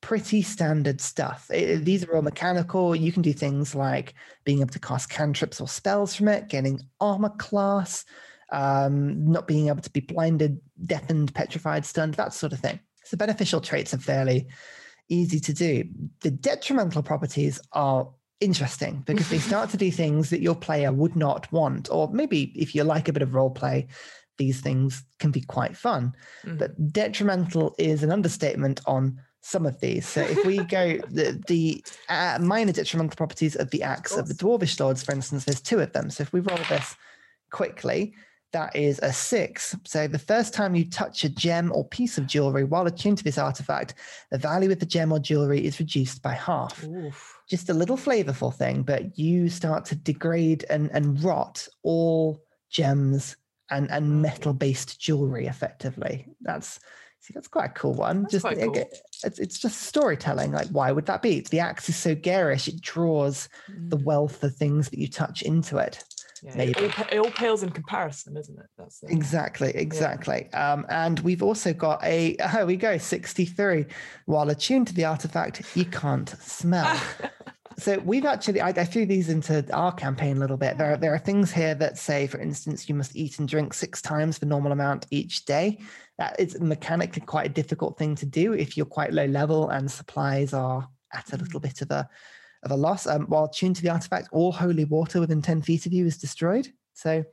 [0.00, 1.50] pretty standard stuff.
[1.52, 2.94] It, these are all mechanical.
[2.94, 6.80] You can do things like being able to cast cantrips or spells from it, getting
[7.00, 8.04] armor class,
[8.52, 12.78] um, not being able to be blinded, deafened, petrified, stunned, that sort of thing.
[13.04, 14.48] So beneficial traits are fairly
[15.08, 15.84] easy to do.
[16.20, 18.08] The detrimental properties are
[18.40, 21.88] interesting because they start to do things that your player would not want.
[21.90, 23.88] Or maybe if you like a bit of role play,
[24.36, 26.14] these things can be quite fun.
[26.44, 26.58] Mm.
[26.58, 30.06] But detrimental is an understatement on some of these.
[30.06, 34.28] So if we go the, the uh, minor detrimental properties of the axe of, of
[34.28, 36.10] the dwarvish lords, for instance, there's two of them.
[36.10, 36.96] So if we roll this
[37.50, 38.14] quickly,
[38.52, 39.76] that is a six.
[39.84, 43.24] So the first time you touch a gem or piece of jewelry while attuned to
[43.24, 43.94] this artifact,
[44.30, 46.84] the value of the gem or jewelry is reduced by half.
[46.84, 52.42] Oof just a little flavorful thing, but you start to degrade and, and rot all
[52.70, 53.36] gems
[53.70, 56.26] and, and metal based jewelry effectively.
[56.42, 56.78] That's
[57.20, 58.22] see, that's quite a cool one.
[58.22, 58.76] That's just cool.
[58.76, 60.52] it, it's, it's just storytelling.
[60.52, 61.40] Like, why would that be?
[61.40, 63.88] The axe is so garish, it draws mm.
[63.88, 66.04] the wealth of things that you touch into it.
[66.42, 68.66] Yeah, it, all, it, all, pales in comparison, isn't it?
[68.76, 70.48] That's the, exactly, exactly.
[70.50, 70.72] Yeah.
[70.72, 73.86] Um, and we've also got a oh, we go 63.
[74.26, 76.98] While attuned to the artifact, you can't smell.
[77.78, 80.78] so we've actually I, I, threw these into our campaign a little bit.
[80.78, 83.74] There are there are things here that say, for instance, you must eat and drink
[83.74, 85.78] six times the normal amount each day.
[86.18, 89.90] That is mechanically quite a difficult thing to do if you're quite low level and
[89.90, 92.08] supplies are at a little bit of a
[92.62, 93.06] of a loss.
[93.06, 96.18] Um, while tuned to the artifact, all holy water within 10 feet of you is
[96.18, 96.68] destroyed.
[96.94, 97.24] So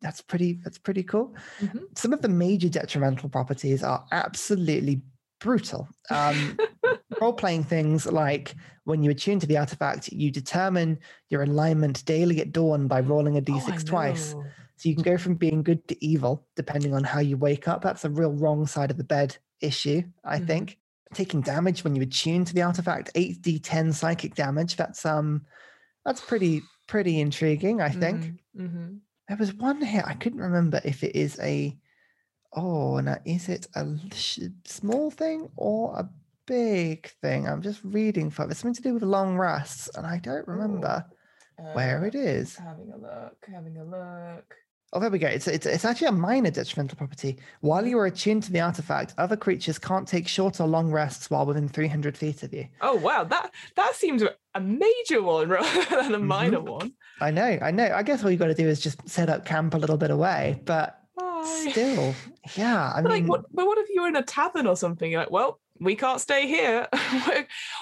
[0.00, 1.34] that's pretty that's pretty cool.
[1.60, 1.78] Mm-hmm.
[1.94, 5.02] Some of the major detrimental properties are absolutely
[5.40, 5.88] brutal.
[6.10, 6.58] Um,
[7.20, 10.98] role playing things like when you attune to the artifact, you determine
[11.30, 14.34] your alignment daily at dawn by rolling a d6 oh, twice.
[14.76, 17.82] So you can go from being good to evil depending on how you wake up.
[17.82, 20.46] That's a real wrong side of the bed issue, I mm-hmm.
[20.46, 20.78] think
[21.14, 24.76] taking damage when you attune to the artifact, 8d10 psychic damage.
[24.76, 25.42] That's um
[26.04, 28.20] that's pretty pretty intriguing, I think.
[28.20, 28.64] Mm-hmm.
[28.64, 28.94] Mm-hmm.
[29.28, 31.76] There was one here, I couldn't remember if it is a
[32.54, 33.86] oh now is it a
[34.64, 36.08] small thing or a
[36.46, 37.48] big thing?
[37.48, 41.04] I'm just reading for it's something to do with long rests, and I don't remember
[41.58, 42.56] uh, where it is.
[42.56, 44.54] Having a look, having a look.
[44.94, 45.26] Oh, there we go.
[45.26, 47.38] It's, it's, it's actually a minor detrimental property.
[47.60, 51.30] While you are attuned to the artifact, other creatures can't take short or long rests
[51.30, 52.66] while within 300 feet of you.
[52.82, 54.22] Oh wow, that that seems
[54.54, 56.26] a major one rather than a Mhm.
[56.26, 56.92] minor one.
[57.22, 57.90] I know, I know.
[57.94, 60.10] I guess all you've got to do is just set up camp a little bit
[60.10, 61.68] away, but Bye.
[61.70, 62.14] still,
[62.54, 62.92] yeah.
[62.94, 65.10] I But, mean, like, what, but what if you're in a tavern or something?
[65.10, 66.86] You're like, well, we can't stay here.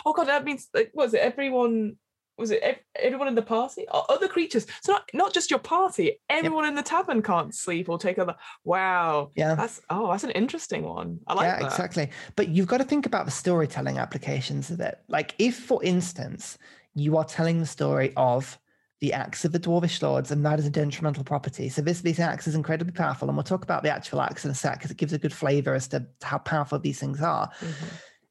[0.06, 1.22] oh god, that means like, what was it?
[1.22, 1.96] Everyone
[2.40, 3.86] was it ev- everyone in the party?
[3.92, 4.66] Or other creatures?
[4.82, 6.20] So not not just your party.
[6.28, 8.34] Everyone in the tavern can't sleep or take other.
[8.64, 9.54] Wow, yeah.
[9.54, 11.20] that's oh, that's an interesting one.
[11.26, 11.66] I like yeah, that.
[11.66, 12.10] exactly.
[12.34, 14.98] But you've got to think about the storytelling applications of it.
[15.08, 16.58] Like, if, for instance,
[16.94, 18.58] you are telling the story of
[19.00, 21.68] the axe of the dwarvish lords, and that is a detrimental property.
[21.68, 24.50] So this this axe is incredibly powerful, and we'll talk about the actual axe in
[24.50, 27.50] a sec because it gives a good flavor as to how powerful these things are.
[27.60, 27.74] Mhm.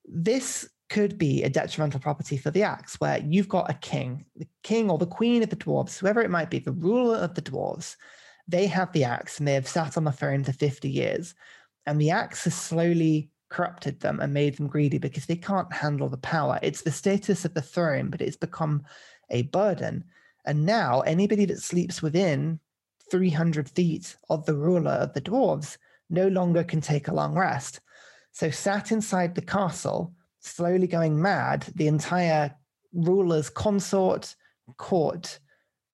[0.05, 4.47] This could be a detrimental property for the axe, where you've got a king, the
[4.63, 7.41] king or the queen of the dwarves, whoever it might be, the ruler of the
[7.41, 7.95] dwarves.
[8.47, 11.35] They have the axe and they have sat on the throne for 50 years.
[11.85, 16.09] And the axe has slowly corrupted them and made them greedy because they can't handle
[16.09, 16.59] the power.
[16.61, 18.83] It's the status of the throne, but it's become
[19.29, 20.03] a burden.
[20.45, 22.59] And now anybody that sleeps within
[23.11, 25.77] 300 feet of the ruler of the dwarves
[26.09, 27.81] no longer can take a long rest.
[28.31, 32.55] So, sat inside the castle, slowly going mad, the entire
[32.93, 34.35] ruler's consort,
[34.77, 35.39] court,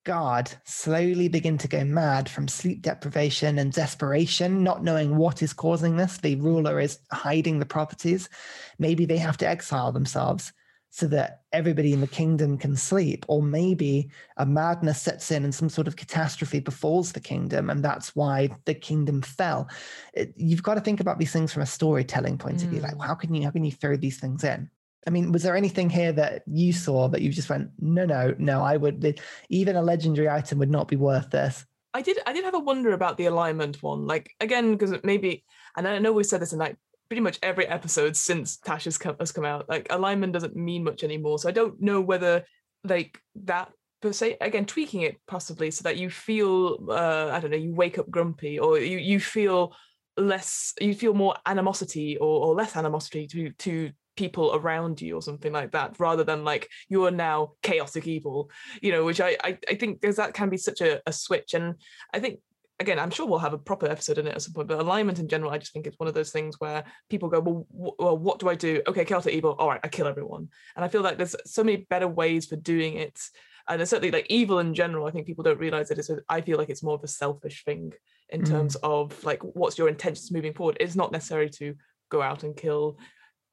[0.05, 5.51] guard slowly begin to go mad from sleep deprivation and desperation, not knowing what is
[5.51, 6.17] causing this.
[6.17, 8.29] The ruler is hiding the properties.
[8.77, 10.53] Maybe they have to exile themselves
[10.95, 13.25] so that everybody in the kingdom can sleep.
[13.27, 17.83] Or maybe a madness sets in and some sort of catastrophe befalls the kingdom, and
[17.83, 19.67] that's why the kingdom fell.
[20.13, 22.79] It, you've got to think about these things from a storytelling point of view.
[22.79, 23.05] Like, Mm.
[23.05, 24.69] how can you how can you throw these things in?
[25.05, 28.33] I mean, was there anything here that you saw that you just went, no, no,
[28.37, 28.63] no?
[28.63, 31.65] I would even a legendary item would not be worth this.
[31.93, 34.07] I did I did have a wonder about the alignment one.
[34.07, 35.43] Like again, because maybe
[35.75, 36.77] and I know we've said this in like
[37.09, 39.69] pretty much every episode since Tash has come, has come out.
[39.69, 41.39] Like alignment doesn't mean much anymore.
[41.39, 42.43] So I don't know whether
[42.83, 47.51] like that per se again tweaking it possibly so that you feel uh I don't
[47.51, 49.75] know, you wake up grumpy or you you feel
[50.17, 55.21] less you feel more animosity or, or less animosity to to people around you or
[55.21, 58.49] something like that rather than like you are now chaotic evil
[58.81, 61.53] you know which i i, I think there's that can be such a, a switch
[61.53, 61.75] and
[62.13, 62.39] i think
[62.79, 65.19] again i'm sure we'll have a proper episode in it at some point but alignment
[65.19, 67.95] in general i just think it's one of those things where people go well, w-
[67.99, 68.81] well what do i do?
[68.87, 69.55] Okay chaotic evil.
[69.57, 70.49] All right i kill everyone.
[70.75, 73.19] And i feel like there's so many better ways for doing it.
[73.67, 76.17] And it's certainly like evil in general i think people don't realize that it's a,
[76.29, 77.93] i feel like it's more of a selfish thing
[78.29, 78.49] in Mm.
[78.49, 80.77] terms of like what's your intentions moving forward?
[80.79, 81.75] It's not necessary to
[82.09, 82.97] go out and kill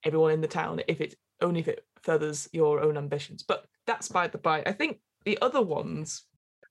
[0.02, 3.42] everyone in the town if it only if it furthers your own ambitions.
[3.42, 4.62] But that's by the by.
[4.64, 6.22] I think the other ones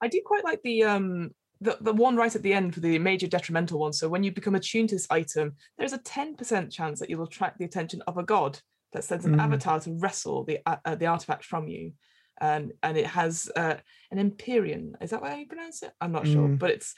[0.01, 1.29] i do quite like the um
[1.61, 3.93] the, the one right at the end for the major detrimental one.
[3.93, 7.59] So when you become attuned to this item there's a 10% chance that you'll attract
[7.59, 8.59] the attention of a god
[8.93, 9.41] that sends an Mm.
[9.41, 11.93] avatar to wrestle the uh, uh, the artifact from you.
[12.39, 13.75] And and it has uh,
[14.11, 14.95] an empyrean.
[15.01, 15.91] Is that how you pronounce it?
[16.01, 16.47] I'm not sure.
[16.49, 16.59] Mm.
[16.59, 16.95] but it's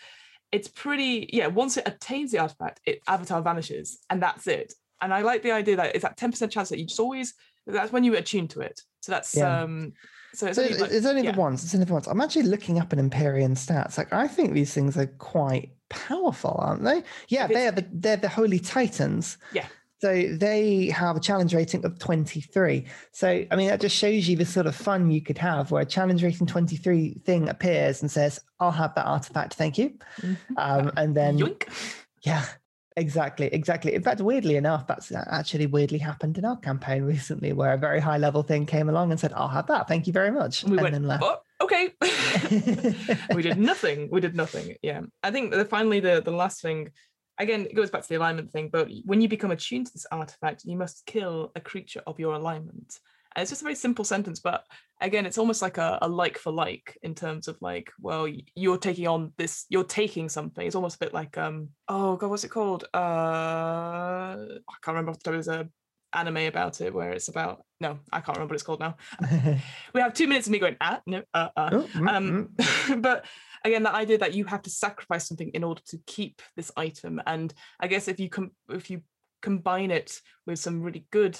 [0.51, 4.73] it's pretty yeah once it attains the artifact it avatar vanishes and that's it.
[5.01, 7.33] And i like the idea that it's that 10% chance that you just always
[7.67, 8.79] that's when you attune to it.
[9.01, 9.63] So that's Yeah.
[9.63, 9.93] um
[10.33, 11.31] so it's So only like- it's only yeah.
[11.31, 11.63] the ones.
[11.63, 12.07] It's only the ones.
[12.07, 13.97] I'm actually looking up an Empyrean stats.
[13.97, 17.03] Like I think these things are quite powerful, aren't they?
[17.29, 19.37] Yeah, they are the they're the Holy Titans.
[19.53, 19.67] Yeah.
[20.01, 22.85] So they have a challenge rating of 23.
[23.13, 25.81] So I mean that just shows you the sort of fun you could have where
[25.81, 29.93] a challenge rating 23 thing appears and says, I'll have that artifact, thank you.
[30.21, 30.37] Mhm.
[30.57, 31.69] Um, and then Yoink.
[32.23, 32.43] yeah,
[32.97, 33.93] exactly, exactly.
[33.93, 37.99] In fact, weirdly enough, that's actually weirdly happened in our campaign recently, where a very
[37.99, 40.71] high level thing came along and said, "I'll have that, thank you very much," we
[40.71, 41.23] and went then left.
[41.23, 41.93] "Oh, okay
[43.35, 46.91] we did nothing we did nothing yeah i think that finally the the last thing
[47.37, 50.05] again it goes back to the alignment thing but when you become attuned to this
[50.11, 52.99] artifact you must kill a creature of your alignment
[53.37, 54.65] it's just a very simple sentence but
[55.01, 58.77] again it's almost like a, a like for like in terms of like well you're
[58.77, 60.65] taking on this you're taking something.
[60.65, 62.85] It's almost a bit like um oh god what's it called?
[62.93, 65.67] Uh i can't remember There was a
[66.13, 68.95] anime about it where it's about no i can't remember what it's called now.
[69.93, 71.69] We have two minutes of me going ah no uh, uh.
[71.73, 73.01] Oh, mm, um mm.
[73.01, 73.25] but
[73.65, 77.21] again the idea that you have to sacrifice something in order to keep this item
[77.25, 79.01] and i guess if you com- if you
[79.41, 81.37] combine it with some really good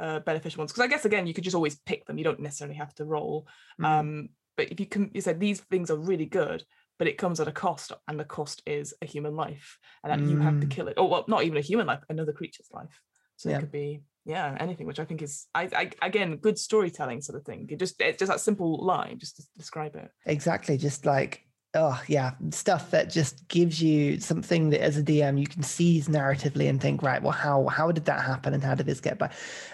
[0.00, 2.40] uh, beneficial ones because i guess again you could just always pick them you don't
[2.40, 3.46] necessarily have to roll
[3.80, 3.84] Mm.
[3.86, 6.62] um but if you can you said these things are really good
[6.98, 10.28] but it comes at a cost and the cost is a human life and that
[10.28, 10.70] you have to Mm.
[10.70, 13.00] kill it or well not even a human life another creature's life
[13.36, 13.56] so Yeah.
[13.56, 17.38] it could be yeah anything which i think is I, I again good storytelling sort
[17.38, 20.76] of thing it just it's just that simple line just to describe it exactly.
[20.78, 21.42] Just like
[21.74, 22.32] oh yeah.
[22.50, 26.80] Stuff that just gives you something that as a dm you can seize narratively and
[26.80, 29.30] think right well how how did that happen and how did this get by?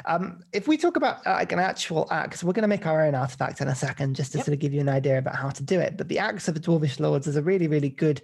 [0.06, 3.04] Um, if we talk about uh, like an actual axe we're going to make our
[3.04, 4.46] own artifact in a second just to yep.
[4.46, 6.54] sort of give you an idea about how to do it but the axe of
[6.54, 8.22] the dwarvish lords is a really really good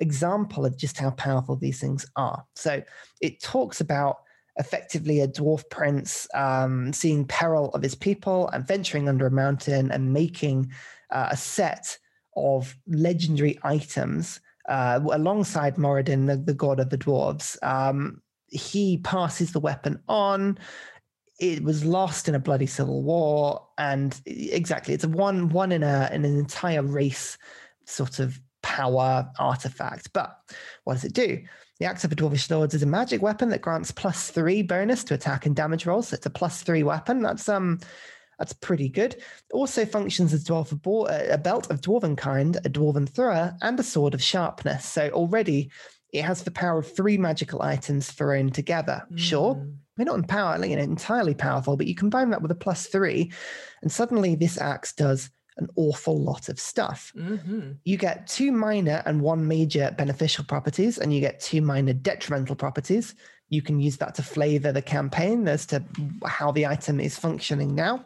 [0.00, 2.44] example of just how powerful these things are.
[2.54, 2.82] So
[3.20, 4.18] it talks about
[4.56, 9.90] effectively a dwarf prince um, seeing peril of his people and venturing under a mountain
[9.90, 10.72] and making
[11.10, 11.98] uh, a set
[12.36, 17.56] of legendary items uh, alongside Moradin, the, the, god of the dwarves.
[17.62, 20.58] Um, he passes the weapon on.
[21.38, 25.82] It was lost in a bloody civil war, and exactly, it's a one one in
[25.82, 27.36] a in an entire race
[27.84, 30.12] sort of power artifact.
[30.12, 30.36] But
[30.84, 31.42] what does it do?
[31.78, 35.04] The Axe of the Dwarvish Lords is a magic weapon that grants plus three bonus
[35.04, 36.08] to attack and damage rolls.
[36.08, 37.20] So it's a plus three weapon.
[37.20, 37.80] That's um
[38.38, 39.16] that's pretty good.
[39.52, 44.22] Also functions as dwarf a belt of dwarvenkind, a dwarven thrower, and a sword of
[44.22, 44.84] sharpness.
[44.84, 45.70] So already
[46.12, 49.06] it has the power of three magical items thrown together.
[49.12, 49.18] Mm.
[49.18, 52.56] Sure, we're not in power, you know, entirely powerful, but you combine that with a
[52.56, 53.32] plus three,
[53.82, 57.12] and suddenly this axe does an awful lot of stuff.
[57.16, 57.72] Mm-hmm.
[57.84, 62.56] You get two minor and one major beneficial properties, and you get two minor detrimental
[62.56, 63.14] properties.
[63.48, 65.82] You can use that to flavor the campaign as to
[66.24, 68.04] how the item is functioning now.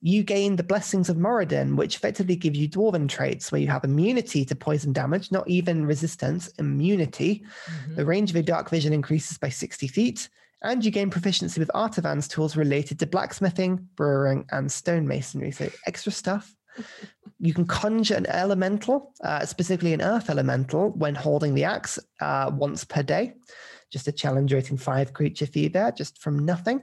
[0.00, 3.82] You gain the blessings of Moradin, which effectively give you dwarven traits where you have
[3.82, 7.44] immunity to poison damage, not even resistance, immunity.
[7.66, 7.94] Mm-hmm.
[7.96, 10.28] The range of your dark vision increases by 60 feet,
[10.62, 15.52] and you gain proficiency with artisan's tools related to blacksmithing, brewing, and stonemasonry.
[15.52, 16.54] So extra stuff.
[17.40, 22.52] you can conjure an elemental, uh, specifically an earth elemental, when holding the axe uh,
[22.54, 23.34] once per day
[23.90, 26.82] just a challenge rating five creature fee there, just from nothing.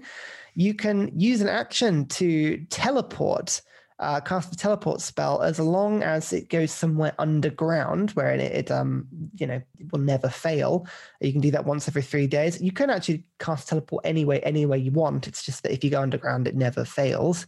[0.56, 3.62] You can use an action to teleport,
[4.00, 8.72] uh, cast a teleport spell as long as it goes somewhere underground where it, it
[8.72, 10.86] um you know will never fail.
[11.22, 12.62] You can do that once every three days.
[12.62, 15.28] You can actually cast teleport anyway, anywhere you want.
[15.28, 17.48] It's just that if you go underground, it never fails.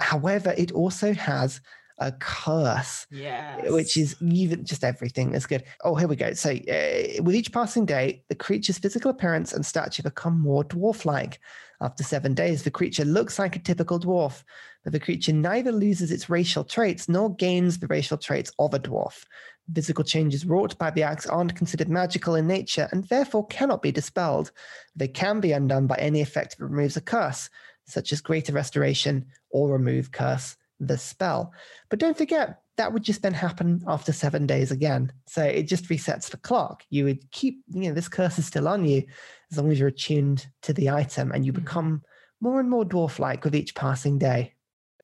[0.00, 1.60] However, it also has
[1.98, 3.06] a curse.
[3.10, 3.70] Yeah.
[3.70, 5.64] Which is even just everything is good.
[5.84, 6.32] Oh, here we go.
[6.34, 11.04] So, uh, with each passing day, the creature's physical appearance and stature become more dwarf
[11.04, 11.40] like.
[11.80, 14.44] After seven days, the creature looks like a typical dwarf,
[14.84, 18.78] but the creature neither loses its racial traits nor gains the racial traits of a
[18.78, 19.24] dwarf.
[19.72, 23.90] Physical changes wrought by the axe aren't considered magical in nature and therefore cannot be
[23.90, 24.52] dispelled.
[24.94, 27.50] They can be undone by any effect that removes a curse,
[27.86, 31.52] such as greater restoration or remove curse the spell.
[31.88, 35.12] But don't forget, that would just then happen after seven days again.
[35.26, 36.84] So it just resets the clock.
[36.90, 39.04] You would keep, you know, this curse is still on you
[39.50, 41.64] as long as you're attuned to the item and you mm-hmm.
[41.64, 42.02] become
[42.40, 44.54] more and more dwarf like with each passing day.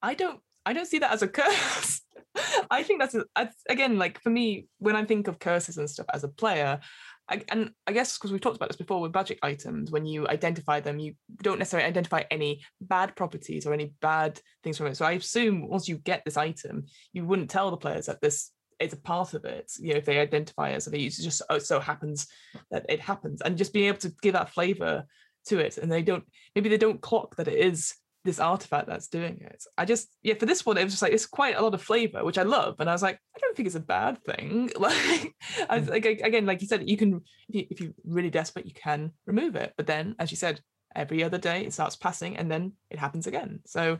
[0.02, 2.02] I don't I don't see that as a curse.
[2.70, 5.88] I think that's, a, that's again like for me when I think of curses and
[5.88, 6.80] stuff as a player,
[7.28, 10.80] And I guess because we've talked about this before with budget items, when you identify
[10.80, 14.96] them, you don't necessarily identify any bad properties or any bad things from it.
[14.96, 18.50] So I assume once you get this item, you wouldn't tell the players that this
[18.80, 19.70] is a part of it.
[19.78, 22.28] You know, if they identify it, so they just oh, so happens
[22.70, 25.04] that it happens, and just being able to give that flavor
[25.46, 29.09] to it, and they don't maybe they don't clock that it is this artifact that's
[29.09, 29.64] doing it.
[29.76, 31.83] I just yeah, for this one it was just like it's quite a lot of
[31.83, 34.70] flavor, which I love, and I was like, I don't think it's a bad thing.
[34.78, 35.35] Like,
[35.68, 35.88] I, mm.
[35.88, 39.12] like again, like you said, you can if, you, if you're really desperate, you can
[39.26, 40.61] remove it, but then as you said,
[40.94, 43.61] every other day it starts passing, and then it happens again.
[43.66, 43.98] So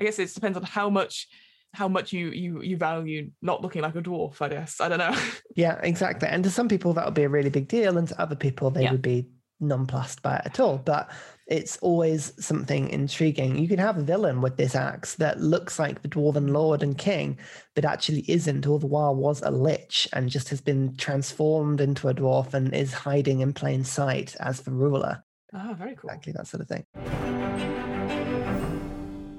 [0.00, 1.28] I guess it depends on how much
[1.74, 4.98] how much you you you value not looking like a dwarf i guess i don't
[4.98, 5.16] know
[5.56, 8.20] yeah exactly and to some people that would be a really big deal and to
[8.20, 8.92] other people they yeah.
[8.92, 9.26] would be
[9.62, 11.08] nonplussed by it at all but
[11.52, 13.58] it's always something intriguing.
[13.58, 16.96] You can have a villain with this axe that looks like the dwarven lord and
[16.96, 17.38] king,
[17.74, 22.08] but actually isn't, all the while was a lich and just has been transformed into
[22.08, 25.22] a dwarf and is hiding in plain sight as the ruler.
[25.52, 26.08] Oh, very cool.
[26.08, 26.86] Exactly that sort of thing.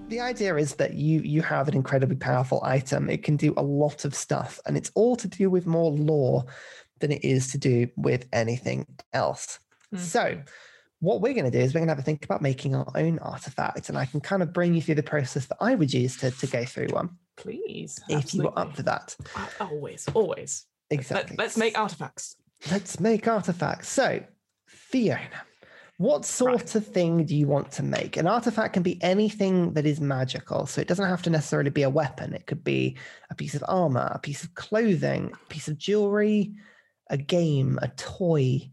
[0.09, 3.09] The idea is that you you have an incredibly powerful item.
[3.09, 6.45] It can do a lot of stuff, and it's all to do with more lore
[6.99, 9.57] than it is to do with anything else.
[9.93, 10.03] Mm-hmm.
[10.03, 10.41] So
[11.03, 12.89] what we're going to do is we're going to have a think about making our
[12.95, 15.93] own artifact and i can kind of bring you through the process that i would
[15.93, 17.09] use to, to go through one.
[17.35, 18.51] Please if absolutely.
[18.51, 19.15] you are up for that.
[19.35, 20.65] Uh, always always.
[20.89, 21.35] Exactly.
[21.37, 22.37] Let, us make artifacts.
[22.71, 23.89] Let's make artifacts.
[23.89, 24.23] So
[24.67, 25.43] fiona
[25.97, 26.75] what sort right.
[26.75, 28.17] of thing do you want to make?
[28.17, 31.83] An artifact can be anything that is magical so it doesn't have to necessarily be
[31.83, 32.33] a weapon.
[32.33, 32.97] It could be
[33.29, 36.53] a piece of armor a piece of clothing a piece of jewelry
[37.09, 38.69] a game a toy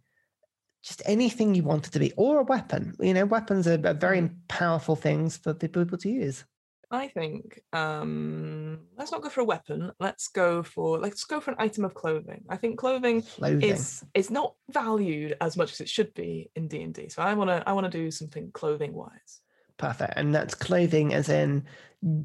[0.83, 2.95] just anything you want it to be, or a weapon.
[3.01, 4.35] You know, weapons are, are very mm.
[4.49, 6.45] powerful things for people to use.
[6.93, 9.93] I think um, let's not go for a weapon.
[10.01, 12.45] Let's go for let's go for an item of clothing.
[12.49, 13.63] I think clothing, Clothing.
[13.63, 17.09] is is not valued as much as it should be in D and D.
[17.09, 19.41] So I want to I want to do something clothing wise.
[19.77, 20.15] Perfect.
[20.17, 21.65] And that's clothing as in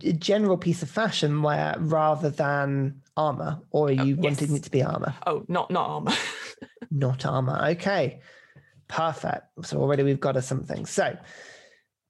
[0.03, 4.59] a general piece of fashion where rather than armor, or are you wanting yes.
[4.59, 5.13] it to be armor?
[5.27, 6.13] Oh, not not armor.
[6.91, 7.59] Not armor.
[7.71, 8.21] Okay.
[8.87, 9.45] Perfect.
[9.63, 10.85] So already we've got us something.
[10.85, 11.17] So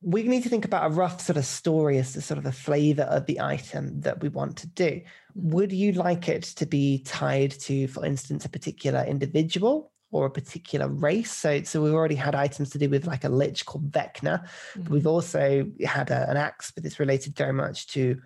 [0.01, 2.51] we need to think about a rough sort of story as to sort of the
[2.51, 5.01] flavor of the item that we want to do.
[5.33, 10.31] Would you like it to be tied to, for instance, a particular individual or a
[10.31, 11.31] particular race?
[11.31, 14.47] So, so we've already had items to do with like a lich called Vecna.
[14.75, 15.07] But we've mm-hmm.
[15.07, 18.21] also had a, an axe, but it's related very much to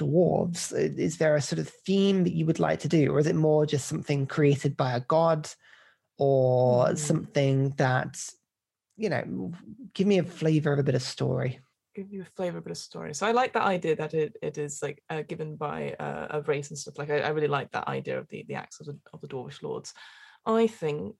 [0.00, 0.72] dwarves.
[0.98, 3.36] Is there a sort of theme that you would like to do, or is it
[3.36, 5.48] more just something created by a god,
[6.20, 6.94] or Hmm.
[6.96, 8.12] something that
[8.96, 9.52] you know?
[9.94, 11.60] Give me a flavor of a bit of story.
[11.94, 13.12] give you a flavor of a bit of story.
[13.14, 16.40] So I like that idea that it, it is like uh, given by uh, a
[16.42, 16.98] race and stuff.
[16.98, 19.28] Like I, I really like that idea of the the axe of the, of the
[19.28, 19.92] dwarvish lords.
[20.46, 21.14] I think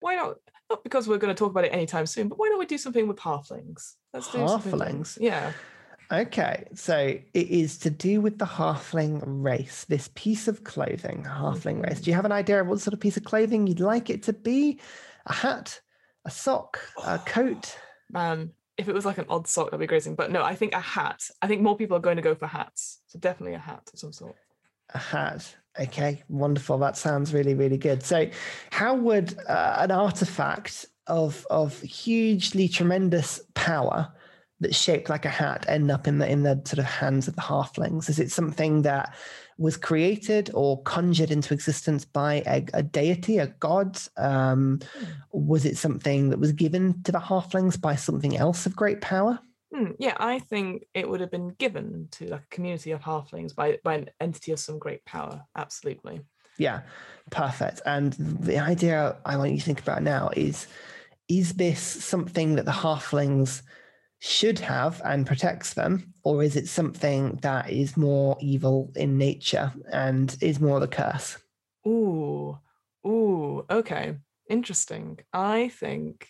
[0.00, 0.36] why not?
[0.70, 2.78] Not because we're going to talk about it anytime soon, but why don't we do
[2.78, 3.94] something with halflings?
[4.12, 5.18] Let's do something Halflings?
[5.20, 5.52] Yeah.
[6.10, 9.84] Okay, so it is to do with the halfling race.
[9.84, 12.00] This piece of clothing, halfling race.
[12.00, 12.04] Mhm.
[12.04, 14.22] Do you have an idea of what sort of piece of clothing you'd like it
[14.24, 14.80] to be?
[15.26, 15.80] A hat,
[16.24, 17.76] a sock, a coat.
[18.10, 20.08] Man, if it was like an odd sock, that'd be great.
[20.16, 21.28] But no, I think a hat.
[21.42, 23.00] I think more people are going to go for hats.
[23.08, 24.36] So definitely a hat of some sort.
[24.94, 25.54] A hat.
[25.78, 26.78] Okay, wonderful.
[26.78, 28.02] That sounds really, really good.
[28.02, 28.30] So,
[28.70, 34.12] how would uh, an artifact of of hugely tremendous power
[34.60, 37.36] that's shaped like a hat end up in the in the sort of hands of
[37.36, 38.08] the halflings?
[38.08, 39.14] Is it something that
[39.56, 43.98] was created or conjured into existence by a, a deity, a god?
[44.16, 44.80] Um,
[45.32, 49.38] was it something that was given to the halflings by something else of great power?
[49.74, 53.54] Hmm, yeah, I think it would have been given to like a community of halflings
[53.54, 55.44] by by an entity of some great power.
[55.56, 56.20] Absolutely.
[56.56, 56.82] Yeah,
[57.30, 57.82] perfect.
[57.86, 60.66] And the idea I want you to think about now is
[61.28, 63.62] is this something that the halflings
[64.20, 69.72] should have and protects them, or is it something that is more evil in nature
[69.92, 71.38] and is more the curse?
[71.86, 72.58] Ooh,
[73.06, 74.16] ooh, okay,
[74.50, 75.18] interesting.
[75.32, 76.26] I think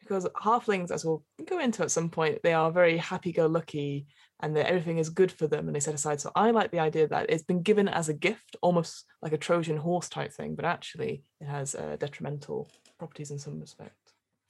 [0.00, 4.06] because halflings, as we'll go into at some point, they are very happy-go-lucky
[4.40, 6.20] and that everything is good for them and they set aside.
[6.20, 9.38] So I like the idea that it's been given as a gift, almost like a
[9.38, 14.03] Trojan horse type thing, but actually it has uh, detrimental properties in some respect.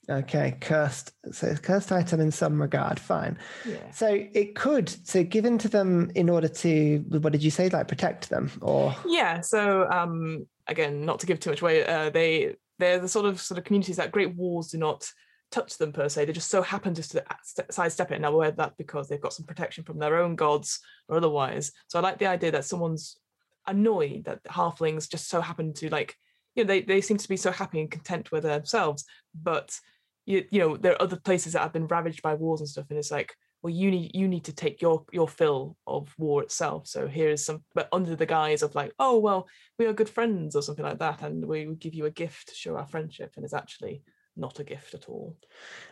[0.09, 1.11] Okay, cursed.
[1.31, 2.99] So cursed item in some regard.
[2.99, 3.37] Fine.
[3.67, 3.91] Yeah.
[3.91, 7.87] So it could so given to them in order to what did you say like
[7.87, 9.41] protect them or Yeah.
[9.41, 13.41] So um, again, not to give too much away, uh, they they're the sort of
[13.41, 15.09] sort of communities that great walls do not
[15.51, 16.25] touch them per se.
[16.25, 18.21] They just so happen just to st- sidestep it.
[18.21, 21.71] Now, whether that's because they've got some protection from their own gods or otherwise.
[21.87, 23.17] So I like the idea that someone's
[23.65, 26.15] annoyed that halflings just so happen to like,
[26.55, 29.77] you know, they they seem to be so happy and content with themselves, but
[30.25, 32.87] you you know there are other places that have been ravaged by wars and stuff,
[32.89, 33.33] and it's like.
[33.63, 36.85] Well, you need you need to take your your fill of war itself.
[36.85, 39.47] So here is some, but under the guise of like, oh well,
[39.79, 42.49] we are good friends or something like that, and we would give you a gift
[42.49, 44.03] to show our friendship, and it's actually
[44.37, 45.35] not a gift at all.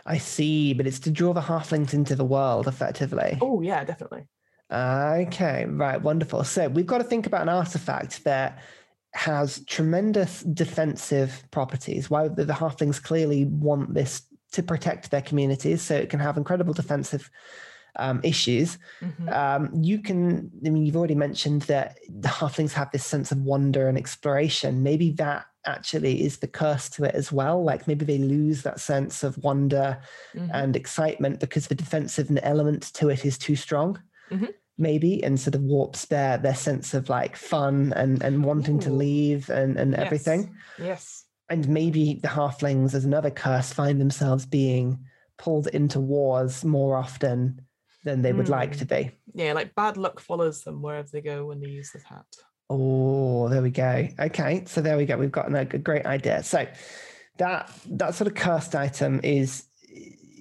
[0.05, 3.39] I see, but it's to draw the halflings into the world effectively.
[3.41, 4.27] Oh yeah, definitely.
[4.71, 6.43] Okay, right, wonderful.
[6.43, 8.61] So we've got to think about an artifact that
[9.13, 12.09] has tremendous defensive properties.
[12.09, 16.37] Why the, the halflings clearly want this to protect their communities, so it can have
[16.37, 17.29] incredible defensive
[17.95, 18.77] um, issues.
[19.01, 19.31] Mhm.
[19.31, 23.39] Um, you can, I mean, you've already mentioned that the halflings have this sense of
[23.41, 24.81] wonder and exploration.
[24.83, 27.63] Maybe that actually is the curse to it as well.
[27.63, 29.99] Like maybe they lose that sense of wonder
[30.33, 30.49] Mhm.
[30.53, 33.99] and excitement because the defensive element to it is too strong
[34.31, 34.53] Mhm.
[34.77, 38.89] Maybe and sort of warps their their sense of like fun and and wanting to
[38.91, 40.01] leave and and Yes.
[40.01, 41.25] everything Yes.
[41.49, 45.05] and maybe the halflings as another curse find themselves being
[45.37, 47.61] pulled into wars more often
[48.03, 48.79] than they would like Mm.
[48.79, 52.03] to be Yeah, like bad luck follows them wherever they go when they use this
[52.03, 52.25] hat.
[52.69, 54.07] Oh, there we go.
[54.19, 55.17] Okay, so there we go.
[55.17, 56.41] We've got a, a great idea.
[56.43, 56.65] So
[57.37, 59.65] that that sort of cursed item is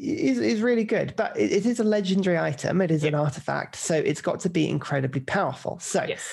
[0.03, 2.81] is is really good, but it, it is a legendary item.
[2.81, 5.79] It is an artifact, so it's got to be incredibly powerful.
[5.79, 6.29] So Yes.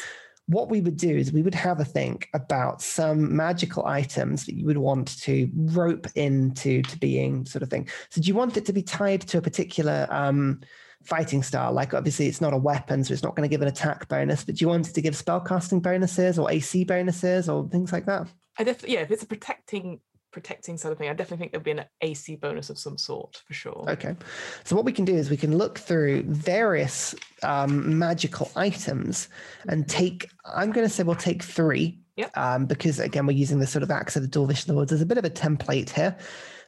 [0.47, 4.55] what we would do is we would have a think about some magical items that
[4.55, 7.87] you would want to rope into to being sort of thing.
[8.09, 10.61] So do you want it to be tied to a particular um,
[11.03, 11.71] fighting style?
[11.71, 14.43] Like obviously it's not a weapon, so it's not going to give an attack bonus,
[14.43, 18.07] but do you want it to give spellcasting bonuses or AC bonuses or things like
[18.07, 18.27] that?
[18.57, 20.01] I definitely yeah, if it's a protecting
[20.31, 23.41] protecting sort of thing, I definitely think there'll be an AC bonus of some sort
[23.47, 23.85] for sure.
[23.87, 24.15] Okay.
[24.63, 29.29] So what we can do is we can look through various um, magical items
[29.67, 31.99] and take, I'm going to say we'll take three.
[32.17, 32.37] Yep.
[32.37, 34.89] Um, because again, we're using the sort of Axe of the Dwarvish Lords.
[34.89, 36.17] There's a bit of a template here,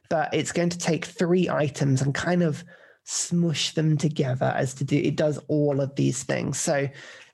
[0.08, 2.64] but it's going to take three items and kind of
[3.04, 6.58] smush them together as to do it does all of these things.
[6.58, 6.88] So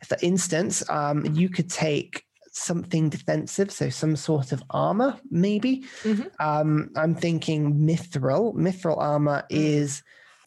[0.04, 2.24] for instance, um, you could take
[2.58, 5.84] something defensive, so some sort of armor, maybe.
[6.02, 6.30] Mhm.
[6.40, 8.54] Um, I'm thinking mithril.
[8.54, 9.56] Mithril armor Mm.
[9.56, 10.02] is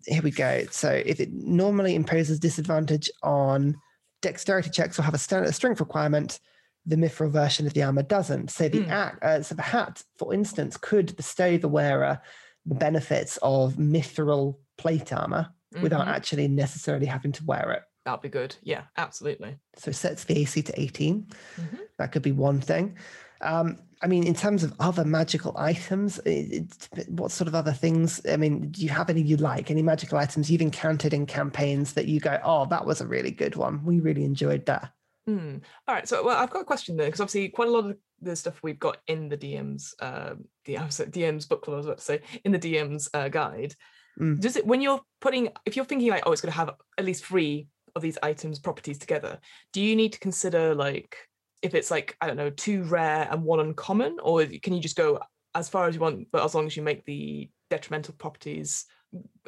[0.07, 0.65] here we go.
[0.71, 3.75] So if it normally imposes disadvantage on
[4.23, 6.39] dexterity checks or have a, st- a strength requirement,
[6.87, 8.49] the mithril version of the armor doesn't.
[8.49, 8.89] So the Mm.
[8.89, 12.19] act, uh, so the hat, for instance, could bestow the wearer
[12.65, 15.49] the benefits of mithril plate armor
[15.81, 16.11] without Mhm.
[16.15, 17.83] actually necessarily having to wear it.
[18.05, 18.55] That'd be good.
[18.63, 19.57] Yeah, absolutely.
[19.75, 21.27] So it sets the AC to 18.
[21.57, 21.79] Mhm.
[21.97, 22.97] That could be one thing.
[23.41, 27.71] Um, I mean, in terms of other magical items, it, it, what sort of other
[27.71, 28.21] things?
[28.27, 29.69] I mean, do you have any you like?
[29.69, 33.31] Any magical items you've encountered in campaigns that you go, oh, that was a really
[33.31, 33.85] good one.
[33.85, 34.91] We really enjoyed that.
[35.27, 35.57] Hmm.
[35.87, 36.07] All right.
[36.07, 38.61] So, well, I've got a question there because obviously, quite a lot of the stuff
[38.63, 41.85] we've got in the DM's, um, the I was at DM's book club, I was
[41.85, 43.75] about to say, in the DM's uh, guide.
[44.19, 44.39] Mm.
[44.39, 47.05] Does it when you're putting, if you're thinking like, oh, it's going to have at
[47.05, 49.39] least three of these items properties together,
[49.73, 51.17] do you need to consider like
[51.61, 54.95] if it's like I don't know, two rare and one uncommon, or can you just
[54.95, 55.19] go
[55.53, 58.85] as far as you want, but as long as you make the detrimental properties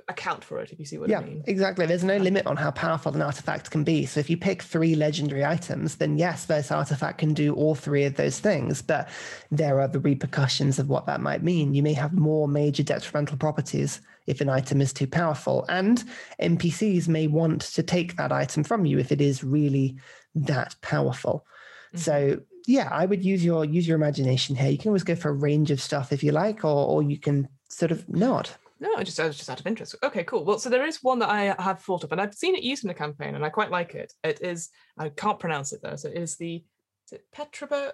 [0.08, 1.43] account for it, if you see what yeah, I mean?
[1.47, 1.86] exactly.
[1.86, 4.06] There's no limit on how powerful an artifact can be.
[4.06, 8.04] So if you pick three legendary items, then yes, this artifact can do all three
[8.04, 8.82] of those things.
[8.82, 9.10] But
[9.51, 11.74] there are the repercussions of what that might mean.
[11.74, 15.66] You may have more major detrimental properties if an item is too powerful.
[15.70, 16.04] And
[16.41, 19.97] NPCs may want to take that item from you if it is really
[20.36, 21.45] that powerful.
[21.93, 21.99] Mhm.
[21.99, 24.70] So yeah, I would use your use your imagination here.
[24.70, 27.20] You can always go for a range of stuff if you like, or or you
[27.20, 28.58] can sort of not.
[28.84, 29.95] No, I just I was just out of interest.
[30.03, 30.43] Okay, cool.
[30.43, 32.84] Well, so there is one that I have thought of, and I've seen it used
[32.84, 34.11] in a campaign, and I quite like it.
[34.25, 35.95] It is I can't pronounce it though.
[35.95, 36.65] So it is the
[37.05, 37.93] is it Petraba,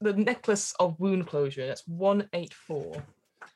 [0.00, 1.66] the necklace of wound closure.
[1.66, 3.04] That's one eight four.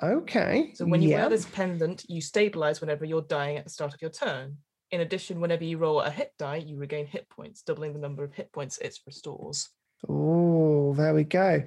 [0.02, 0.72] Okay.
[0.74, 1.20] So when you yeah.
[1.20, 4.58] wear this pendant, you stabilize whenever you're dying at the start of your turn.
[4.90, 8.22] In addition, whenever you roll a hit die, you regain hit points, doubling the number
[8.22, 9.70] of hit points it restores.
[10.08, 11.62] Oh, there we go.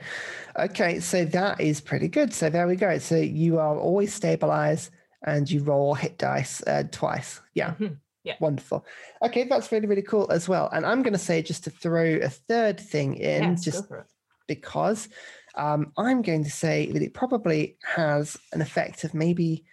[0.58, 2.34] Okay, so that is pretty good.
[2.34, 2.98] So there we go.
[2.98, 4.92] So you are always stabilized
[5.26, 7.42] and you roll hit dice uh, twice.
[7.54, 7.98] Yeah, Mhm.
[8.24, 8.36] Yeah.
[8.40, 8.86] wonderful.
[9.22, 10.70] Okay, that's really, really cool as well.
[10.74, 13.88] And I'm going to say just to throw a third thing in, Yes, just go
[13.88, 14.08] for it.
[14.48, 15.10] because
[15.56, 19.66] um, I'm going to say that it probably has an effect of maybe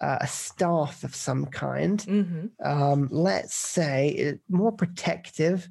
[0.00, 2.02] uh, a staff of some kind.
[2.02, 5.68] hmm Um, let's say it, more protective.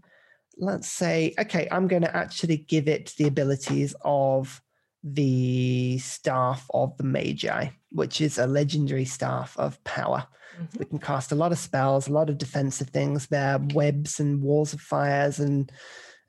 [0.59, 4.61] Let's say, okay, I'm going to actually give it the abilities of
[5.03, 10.25] the staff of the Magi, which is a legendary staff of power.
[10.59, 10.79] Mhm.
[10.79, 14.41] We can cast a lot of spells, a lot of defensive things there, webs and
[14.41, 15.71] walls of fires and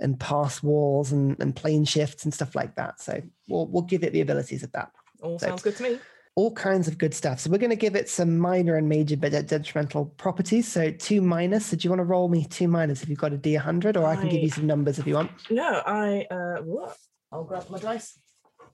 [0.01, 3.01] and pass walls and, and plane shifts and stuff like that.
[3.01, 4.93] So we'll we'll give it the abilities of that.
[5.23, 5.99] All So- sounds good to me.
[6.39, 7.41] All kinds of good stuff.
[7.41, 10.69] So we're going to give it some minor and major but detrimental properties.
[10.69, 11.67] So two minus.
[11.67, 14.05] So do you want to roll me two minus if you've got a D100, or
[14.07, 15.33] I can give you some numbers if you want?
[15.51, 16.97] No, I uh what?
[17.33, 18.17] I'll grab my dice.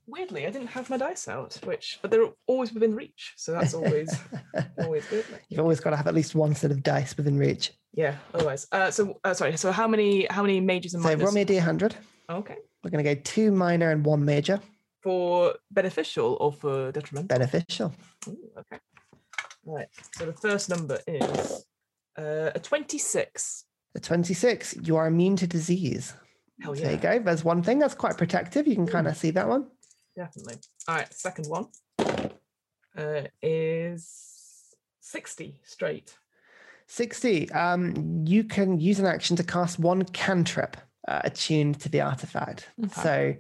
[0.07, 3.73] Weirdly, I didn't have my dice out, which but they're always within reach, so that's
[3.73, 4.15] always
[4.79, 5.25] always good.
[5.49, 7.73] You've always got to have at least one set of dice within reach.
[7.95, 8.67] Yeah, otherwise.
[8.73, 9.57] Uh, so uh, sorry.
[9.57, 11.25] So how many how many majors and So minors?
[11.25, 11.95] roll me a D100.
[12.29, 14.61] okay, We're going to go two minor and one major.
[15.05, 17.29] For beneficial or for detrimental?
[17.39, 17.95] Beneficial.
[18.27, 18.81] Ooh, okay.
[19.65, 19.87] Right.
[20.17, 21.67] So the first number is
[22.19, 23.65] uh, a twenty-six.
[23.97, 26.15] A 26, you are immune to disease.
[26.61, 26.83] Hell yeah.
[26.83, 27.19] There you go.
[27.21, 28.67] There's one thing that's quite protective.
[28.67, 29.69] You can kind of see that one.
[30.17, 30.57] definitely.
[30.89, 31.13] All right.
[31.15, 31.67] Second one
[32.99, 36.17] uh, is sixty straight.
[36.87, 37.51] 60.
[37.53, 40.77] Um, you can use an action to cast one cantrip
[41.09, 42.69] uh, attuned to the artifact.
[42.85, 43.03] Okay.
[43.03, 43.35] So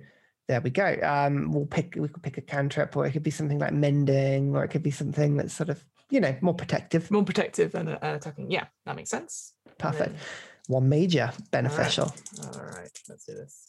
[0.48, 0.96] there we go.
[1.02, 4.54] Um, we'll pick we could pick a cantrip, or it could be something like mending,
[4.54, 7.10] or it could be something that's sort of you know more protective.
[7.10, 8.50] More protective than uh, attacking.
[8.50, 9.54] Yeah, that makes sense.
[9.78, 10.10] Perfect.
[10.12, 10.20] then-
[10.68, 12.14] One major beneficial.
[12.54, 12.90] All right.
[13.08, 13.68] Let's do this.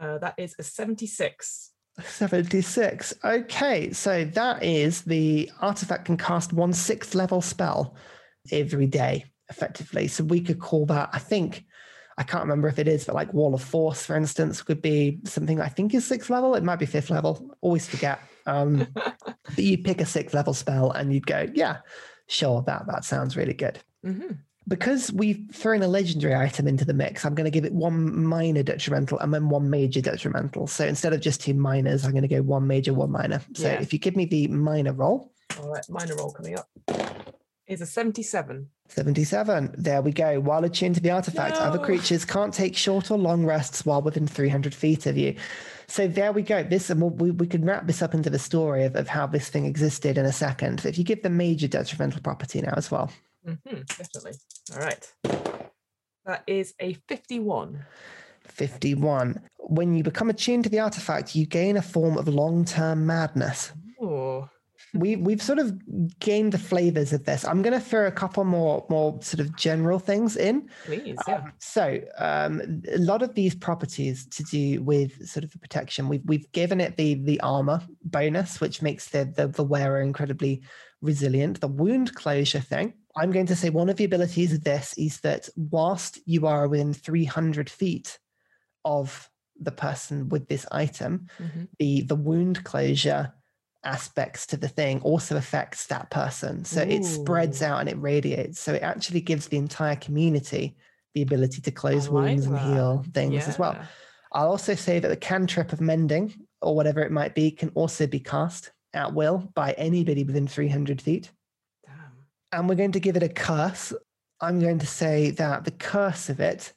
[0.00, 1.72] Uh, that is a seventy-six.
[2.04, 3.12] 76.
[3.24, 7.96] Okay, so that is the artifact can cast one sixth level spell
[8.52, 10.06] every day, effectively.
[10.06, 11.64] So we could call that, I think,
[12.18, 15.20] I can't remember if it is, but like Wall of Force, for instance, could be
[15.24, 16.54] something I think is sixth level.
[16.56, 17.54] It might be fifth level.
[17.60, 18.18] Always forget.
[18.44, 21.78] Um, but you pick a sixth level spell and you'd go, yeah,
[22.26, 23.78] sure, that that sounds really good.
[24.04, 24.32] hmm
[24.66, 28.22] because we've thrown a legendary item into the mix, I'm going to give it one
[28.26, 30.66] minor detrimental and then one major detrimental.
[30.66, 33.40] So instead of just two minors, I'm going to go one major, one minor.
[33.54, 33.80] So Yeah.
[33.80, 36.68] if you give me the minor roll, All right, minor roll coming up.
[37.66, 38.68] Is a 77.
[38.88, 39.74] 77.
[39.76, 40.40] There we go.
[40.40, 44.26] While attuned to the artifact, other creatures can't take short or long rests while within
[44.26, 45.36] 300 feet of you.
[45.86, 46.62] So there we go.
[46.62, 49.26] This and we'll- we, we could wrap this up into the story of, of how
[49.26, 50.84] this thing existed in a second.
[50.84, 53.10] If you give the major detrimental property now as well.
[53.44, 54.32] hmm definitely.
[54.74, 55.12] All right.
[56.24, 57.84] That is a 51.
[58.44, 59.40] 51.
[59.58, 63.72] When you become attuned to the artifact, you gain a form of long-term madness.
[64.94, 65.78] We we've sort of
[66.18, 67.44] gained the flavors of this.
[67.44, 70.68] I'm going to throw a couple more more sort of general things in.
[70.86, 71.16] please.
[71.28, 71.34] Yeah.
[71.36, 76.08] Um, so um, a lot of these properties to do with sort of the protection.
[76.08, 80.62] We've we've given it the the armor bonus, which makes the the, the wearer incredibly
[81.02, 81.60] resilient.
[81.60, 82.94] The wound closure thing.
[83.16, 86.68] I'm going to say one of the abilities of this is that whilst you are
[86.68, 88.18] within 300 feet
[88.84, 89.28] of
[89.60, 91.68] the person with this item, Mhm.
[91.78, 93.32] the the wound closure
[93.84, 96.64] aspects to the thing also affects that person.
[96.64, 98.60] So it spreads out and it radiates.
[98.60, 100.76] So it actually gives the entire community
[101.14, 103.78] the ability to close like wounds and heal things as well.
[104.32, 108.06] I'll also say that the cantrip of mending or whatever it might be can also
[108.06, 111.30] be cast at will by anybody within 300 feet.
[111.86, 111.94] Damn.
[112.52, 113.92] and we're going to give it a curse.
[114.40, 116.72] I'm going to say that the curse of it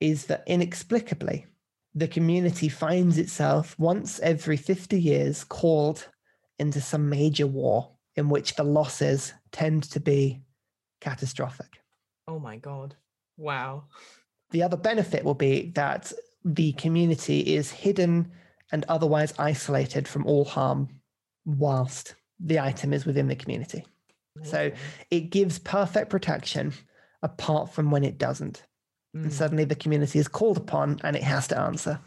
[0.00, 1.46] is that inexplicably,
[1.94, 6.08] the community finds itself once every 50 years called
[6.60, 10.42] into some major war in which the losses tend to be
[11.00, 11.80] catastrophic.
[12.28, 12.94] Oh my God.
[13.36, 13.84] Wow.
[14.50, 16.12] The other benefit will be that
[16.44, 18.30] the community is hidden
[18.72, 20.88] and otherwise isolated from all harm
[21.44, 23.84] whilst the item is within the community.
[24.42, 24.70] So
[25.10, 26.72] it gives perfect protection
[27.22, 28.64] apart from when it doesn't.
[29.14, 29.32] And Mm.
[29.32, 32.00] suddenly the community is called upon and it has to answer.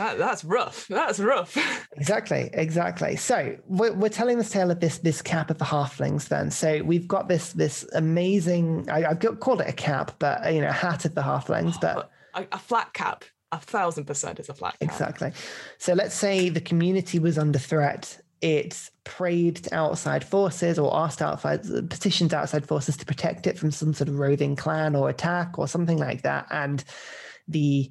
[0.00, 0.88] That, that's rough.
[0.88, 1.56] That's rough.
[1.96, 3.16] Exactly, exactly.
[3.16, 6.28] So we're, we're telling this tale of this this cap of the halflings.
[6.28, 8.88] Then, so we've got this this amazing.
[8.88, 11.78] I, I've got, called it a cap, but uh, you know, hat of the halflings.
[11.78, 13.24] But a, a flat cap.
[13.52, 14.88] A thousand percent is a flat cap.
[14.88, 15.32] exactly.
[15.76, 18.18] So let's say the community was under threat.
[18.40, 23.72] It prayed to outside forces or asked outside petitioned outside forces to protect it from
[23.72, 26.46] some sort of roving clan or attack or something like that.
[26.50, 26.82] And
[27.46, 27.90] the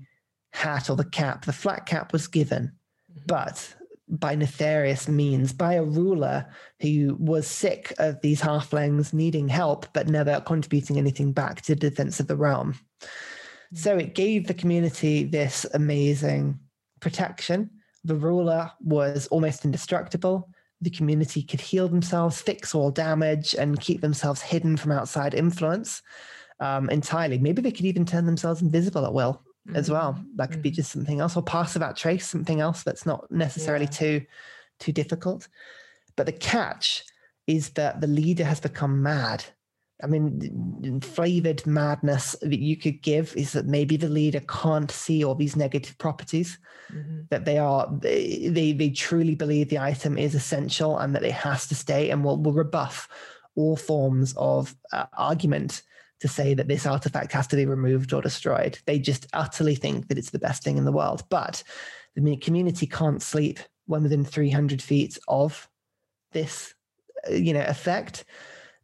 [0.52, 2.72] hat or the cap, the flat cap was given,
[3.12, 3.28] Mhm.
[3.28, 3.76] but
[4.10, 6.46] by nefarious means, by a ruler
[6.82, 11.90] who was sick of these halflings needing help, but never contributing anything back to the
[11.90, 12.74] defense of the realm.
[13.74, 16.60] So it gave the community this amazing
[17.02, 17.70] protection.
[18.04, 20.50] The ruler was almost indestructible.
[20.82, 26.02] The community could heal themselves, fix all damage, and keep themselves hidden from outside influence
[26.60, 27.38] um, entirely.
[27.38, 29.44] Maybe they could even turn themselves invisible at will
[29.76, 30.24] as well.
[30.36, 30.76] That could be Mhm.
[30.76, 33.92] just something else, or pass without trace, something else that's not necessarily Yeah.
[33.92, 34.26] too
[34.80, 35.48] too difficult.
[36.16, 37.04] But the catch
[37.48, 39.44] is that the leader has become mad.
[40.02, 45.26] I mean, flavored madness that you could give is that maybe the leader can't see
[45.26, 46.58] all these negative properties
[46.90, 47.28] Mhm.
[47.30, 51.34] that they are they they, they truly believe the item is essential and that it
[51.34, 53.10] has to stay and will, will rebuff
[53.56, 55.82] all forms of uh, argument
[56.20, 58.80] to say that this artifact has to be removed or destroyed.
[58.86, 61.24] They just utterly think that it's the best thing in the world.
[61.30, 61.64] But
[62.16, 65.70] the community can't sleep when within 300 feet of
[66.32, 66.74] this
[67.30, 68.26] uh, you know effect.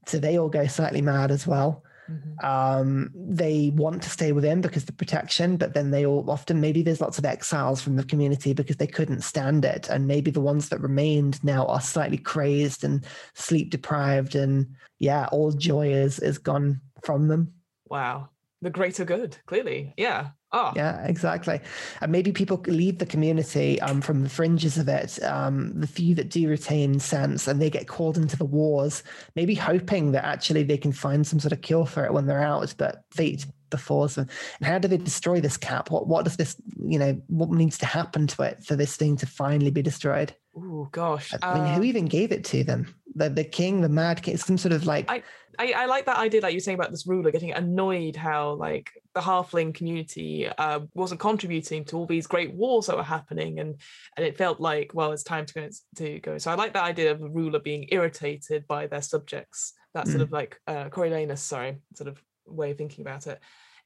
[0.07, 2.43] So they all go slightly mad as well Mhm.
[2.43, 6.61] um, they want to stay within because of the protection, but then they all often
[6.61, 10.31] maybe there's lots of exiles from the community because they couldn't stand it, and maybe
[10.31, 14.67] the ones that remained now are slightly crazed and sleep deprived, and
[14.99, 17.53] yeah, all joy is is gone from them.
[17.89, 18.29] Wow.
[18.61, 19.93] The greater good, clearly.
[19.97, 20.29] Yeah.
[20.57, 21.59] Oh, Yeah, exactly.
[21.99, 26.15] And maybe people leave the community um, from the fringes of it, um, the few
[26.15, 29.03] that do retain sense, and they get called into the wars,
[29.35, 32.41] maybe hoping that actually they can find some sort of cure for it when they're
[32.41, 34.27] out, but fate befalls them.
[34.59, 35.91] And how do they destroy this cap?
[35.91, 36.55] What what does this,
[36.87, 40.33] you know, what needs to happen to it for this thing to finally be destroyed?
[40.55, 41.33] Oh, gosh.
[41.41, 42.95] I mean, who Um, even gave it to them?
[43.15, 45.09] The the king, the mad king, some sort of like
[45.57, 48.91] I, I like that idea, like you're saying about this ruler getting annoyed how like
[49.13, 53.79] the halfling community uh, wasn't contributing to all these great wars that were happening, and
[54.17, 56.37] and it felt like well, it's time to go to go.
[56.37, 59.73] So I like that idea of a ruler being irritated by their subjects.
[59.93, 60.23] That sort Mm.
[60.23, 63.39] of like uh, Coriolanus, sorry, sort of way of thinking about it.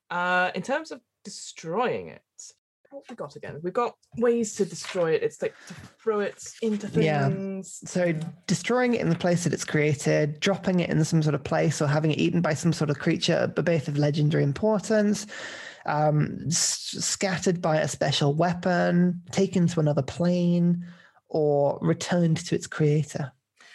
[0.10, 2.24] Uh, in terms of destroying it,
[2.92, 3.60] what we got again?
[3.64, 5.24] We've got ways to destroy it.
[5.24, 7.80] It's like to throw it into things.
[7.84, 7.90] Yeah.
[7.90, 8.14] So
[8.48, 11.82] destroying it in the place that it's created, dropping it in some sort of place,
[11.82, 15.28] or having it eaten by some sort of creature, but both of legendary importance,
[15.86, 20.86] um, s- scattered by a special weapon, taken to another plane,
[21.28, 23.32] or returned to its creator.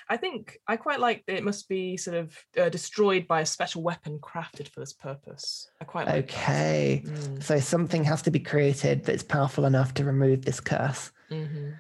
[0.09, 3.47] I think I quite like that it must be sort of uh, destroyed by a
[3.47, 5.69] special weapon crafted for this purpose.
[5.81, 6.35] I quite like that.
[6.35, 7.03] Okay.
[7.07, 11.11] Mm, So something has to be created that's powerful enough to remove this curse.
[11.31, 11.79] mhm.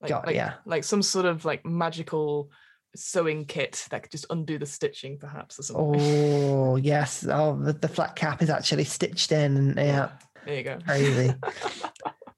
[0.00, 0.54] Like, Got- like, yeah.
[0.66, 2.50] like some sort of like magical
[2.94, 6.00] sewing kit that could just undo the stitching, perhaps, or something.
[6.00, 7.26] Oh yes.
[7.28, 10.10] Oh, the, the flat cap is actually stitched in, and yeah,
[10.46, 10.78] There you go.
[10.86, 11.34] crazy.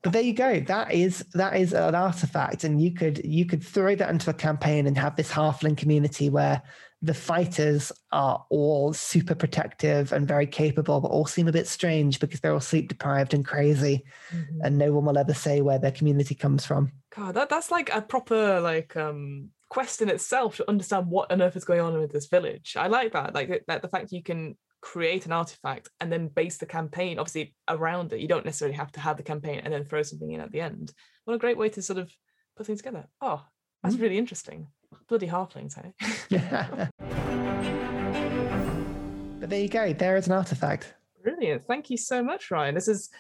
[0.03, 0.61] but there you go.
[0.61, 4.35] That is that is an artifact, and you could you could throw that into a
[4.35, 6.63] campaign and have this halfling community where
[7.03, 12.19] the fighters are all super protective and very capable, but all seem a bit strange
[12.19, 14.59] because they're all sleep deprived and crazy, Mhm.
[14.65, 16.91] and no one will ever say where their community comes from.
[17.15, 21.43] God, that, that's like a proper like um quest in itself to understand what on
[21.43, 22.75] earth is going on with this village.
[22.77, 23.35] I like that.
[23.35, 27.55] Like that the fact you can create an artifact and then base the campaign obviously
[27.69, 28.21] around it.
[28.21, 30.61] You don't necessarily have to have the campaign and then throw something in at the
[30.61, 30.93] end.
[31.25, 32.13] What a great way to sort of
[32.57, 33.07] put things together.
[33.21, 33.43] Oh,
[33.83, 34.01] that's Mm.
[34.03, 34.69] really interesting.
[35.09, 35.93] Bloody halflings, hey?
[36.31, 36.89] Yeah
[39.41, 39.93] but there you go.
[39.93, 40.95] There is an artifact.
[41.23, 41.67] Brilliant.
[41.67, 42.75] Thank you so much, Ryan.
[42.75, 43.11] This is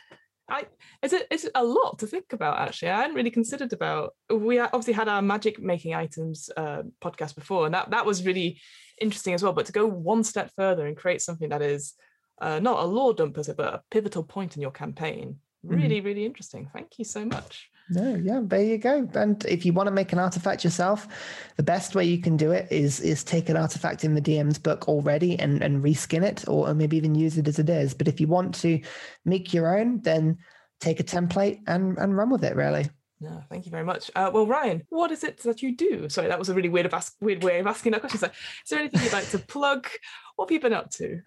[0.50, 0.64] I
[1.02, 2.88] it's a, it's a lot to think about actually.
[2.90, 7.66] I hadn't really considered about we obviously had our magic making items uh, podcast before,
[7.66, 8.60] and that that was really
[9.00, 9.52] interesting as well.
[9.52, 11.94] But to go one step further and create something that is
[12.40, 16.00] uh, not a law dump per se, but a pivotal point in your campaign, really,
[16.00, 16.68] really interesting.
[16.72, 17.70] Thank you so much.
[17.90, 19.08] No, yeah, there you go.
[19.14, 21.08] And if you want to make an artifact yourself,
[21.56, 24.58] the best way you can do it is is take an artifact in the DM's
[24.58, 27.94] book already and, and reskin it, or maybe even use it as it is.
[27.94, 28.80] But if you want to
[29.24, 30.38] make your own, then
[30.80, 32.56] take a template and and run with it.
[32.56, 32.90] Really.
[33.20, 34.10] No, thank you very much.
[34.14, 36.08] Uh, well, Ryan, what is it that you do?
[36.08, 38.20] Sorry, that was a really weird of ask, weird way of asking that question.
[38.20, 39.88] So, is there anything you'd like to plug?
[40.36, 41.20] What have you been up to?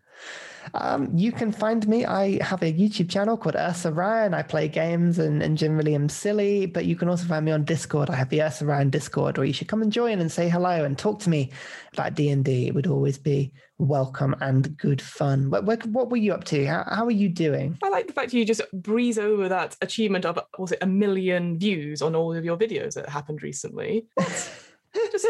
[0.74, 2.05] Um, you can find me.
[2.05, 4.34] I have a YouTube channel called UrsaRyan.
[4.34, 7.64] I play games and, and generally am silly, but you can also find me on
[7.64, 8.09] Discord.
[8.09, 10.97] I have the UrsaRyan Discord where you should come and join and say hello and
[10.97, 11.51] talk to me
[11.93, 12.68] about D&D.
[12.68, 15.49] It would always be welcome and good fun.
[15.49, 16.66] What, what, were you up to?
[16.66, 17.78] How, how are you doing?
[17.84, 21.57] I like the fact you just breeze over that achievement of was it a million
[21.57, 24.07] views on all of your videos that happened recently.
[24.20, 25.28] just,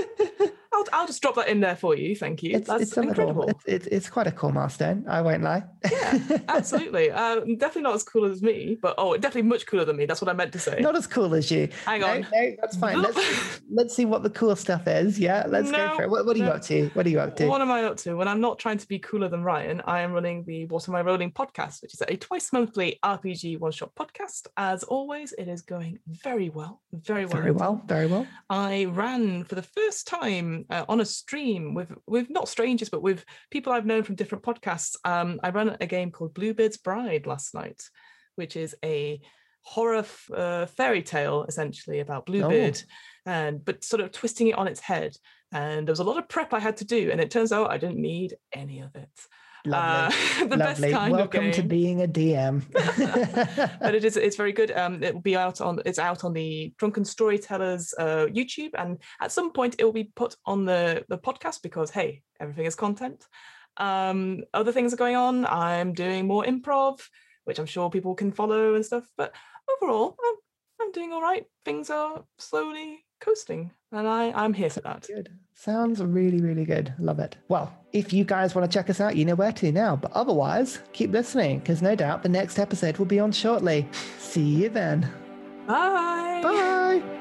[0.82, 2.16] I'll, I'll just drop that in there for you.
[2.16, 2.56] Thank you.
[2.56, 3.46] It's, That's it's incredible.
[3.46, 5.06] little, it's, it's, quite a cool milestone.
[5.08, 5.64] I won't lie.
[5.90, 7.12] yeah, absolutely.
[7.12, 10.06] Uh, definitely not as cool as me, but oh, definitely much cooler than me.
[10.06, 10.80] That's what I meant to say.
[10.80, 11.70] Not as cool as you.
[11.86, 12.22] Hang on.
[12.22, 13.02] no, that's fine.
[13.02, 15.20] Let's let's see what the cool stuff is.
[15.20, 16.10] Yeah, let's go No, for it.
[16.10, 16.52] What, what are you no.
[16.52, 16.90] up to?
[16.94, 17.48] What are you up to?
[17.48, 18.16] What am I up to?
[18.16, 20.96] When I'm not trying to be cooler than Ryan, I am running the What Am
[20.96, 24.48] I Rolling podcast, which is a twice monthly RPG one shot podcast.
[24.58, 26.82] As always, it is going very well.
[26.94, 27.42] Very well.
[27.42, 27.82] Very well.
[27.86, 28.28] Very well.
[28.50, 33.02] I ran for the first time uh, on a stream with with not strangers, but
[33.02, 34.96] with people I've known from different podcasts.
[35.04, 37.82] Um, I ran a game called Bluebeard's Bride last night,
[38.36, 39.20] which is a
[39.64, 42.82] horror f- uh, fairy tale essentially about Bluebeard,
[43.26, 45.16] and but sort of twisting it on its head.
[45.52, 47.70] And there was a lot of prep I had to do, and it turns out
[47.70, 49.10] I didn't need any of it.
[49.66, 50.18] Lovely.
[50.18, 50.92] Uh, the best Lovely.
[50.92, 52.64] kind Welcome of to being a DM.
[53.80, 56.34] but it is it's very good um it will be out on it's out on
[56.34, 61.04] the drunken storytellers uh youtube and at some point it will be put on the
[61.10, 63.26] the podcast because hey everything is content
[63.78, 67.00] um other things are going on i'm doing more improv
[67.46, 69.34] which i'm sure people can follow and stuff but
[69.78, 70.36] overall i'm,
[70.82, 75.30] I'm doing all right things are slowly coasting and i i'm here for that good.
[75.62, 76.92] Sounds really, really good.
[76.98, 77.38] Love it.
[77.48, 79.96] Well, if you guys want to check us out, you know where to now.
[79.96, 83.88] But otherwise, keep listening because no doubt the next episode will be on shortly.
[84.18, 85.02] See you then.
[85.68, 87.18] bye Bye.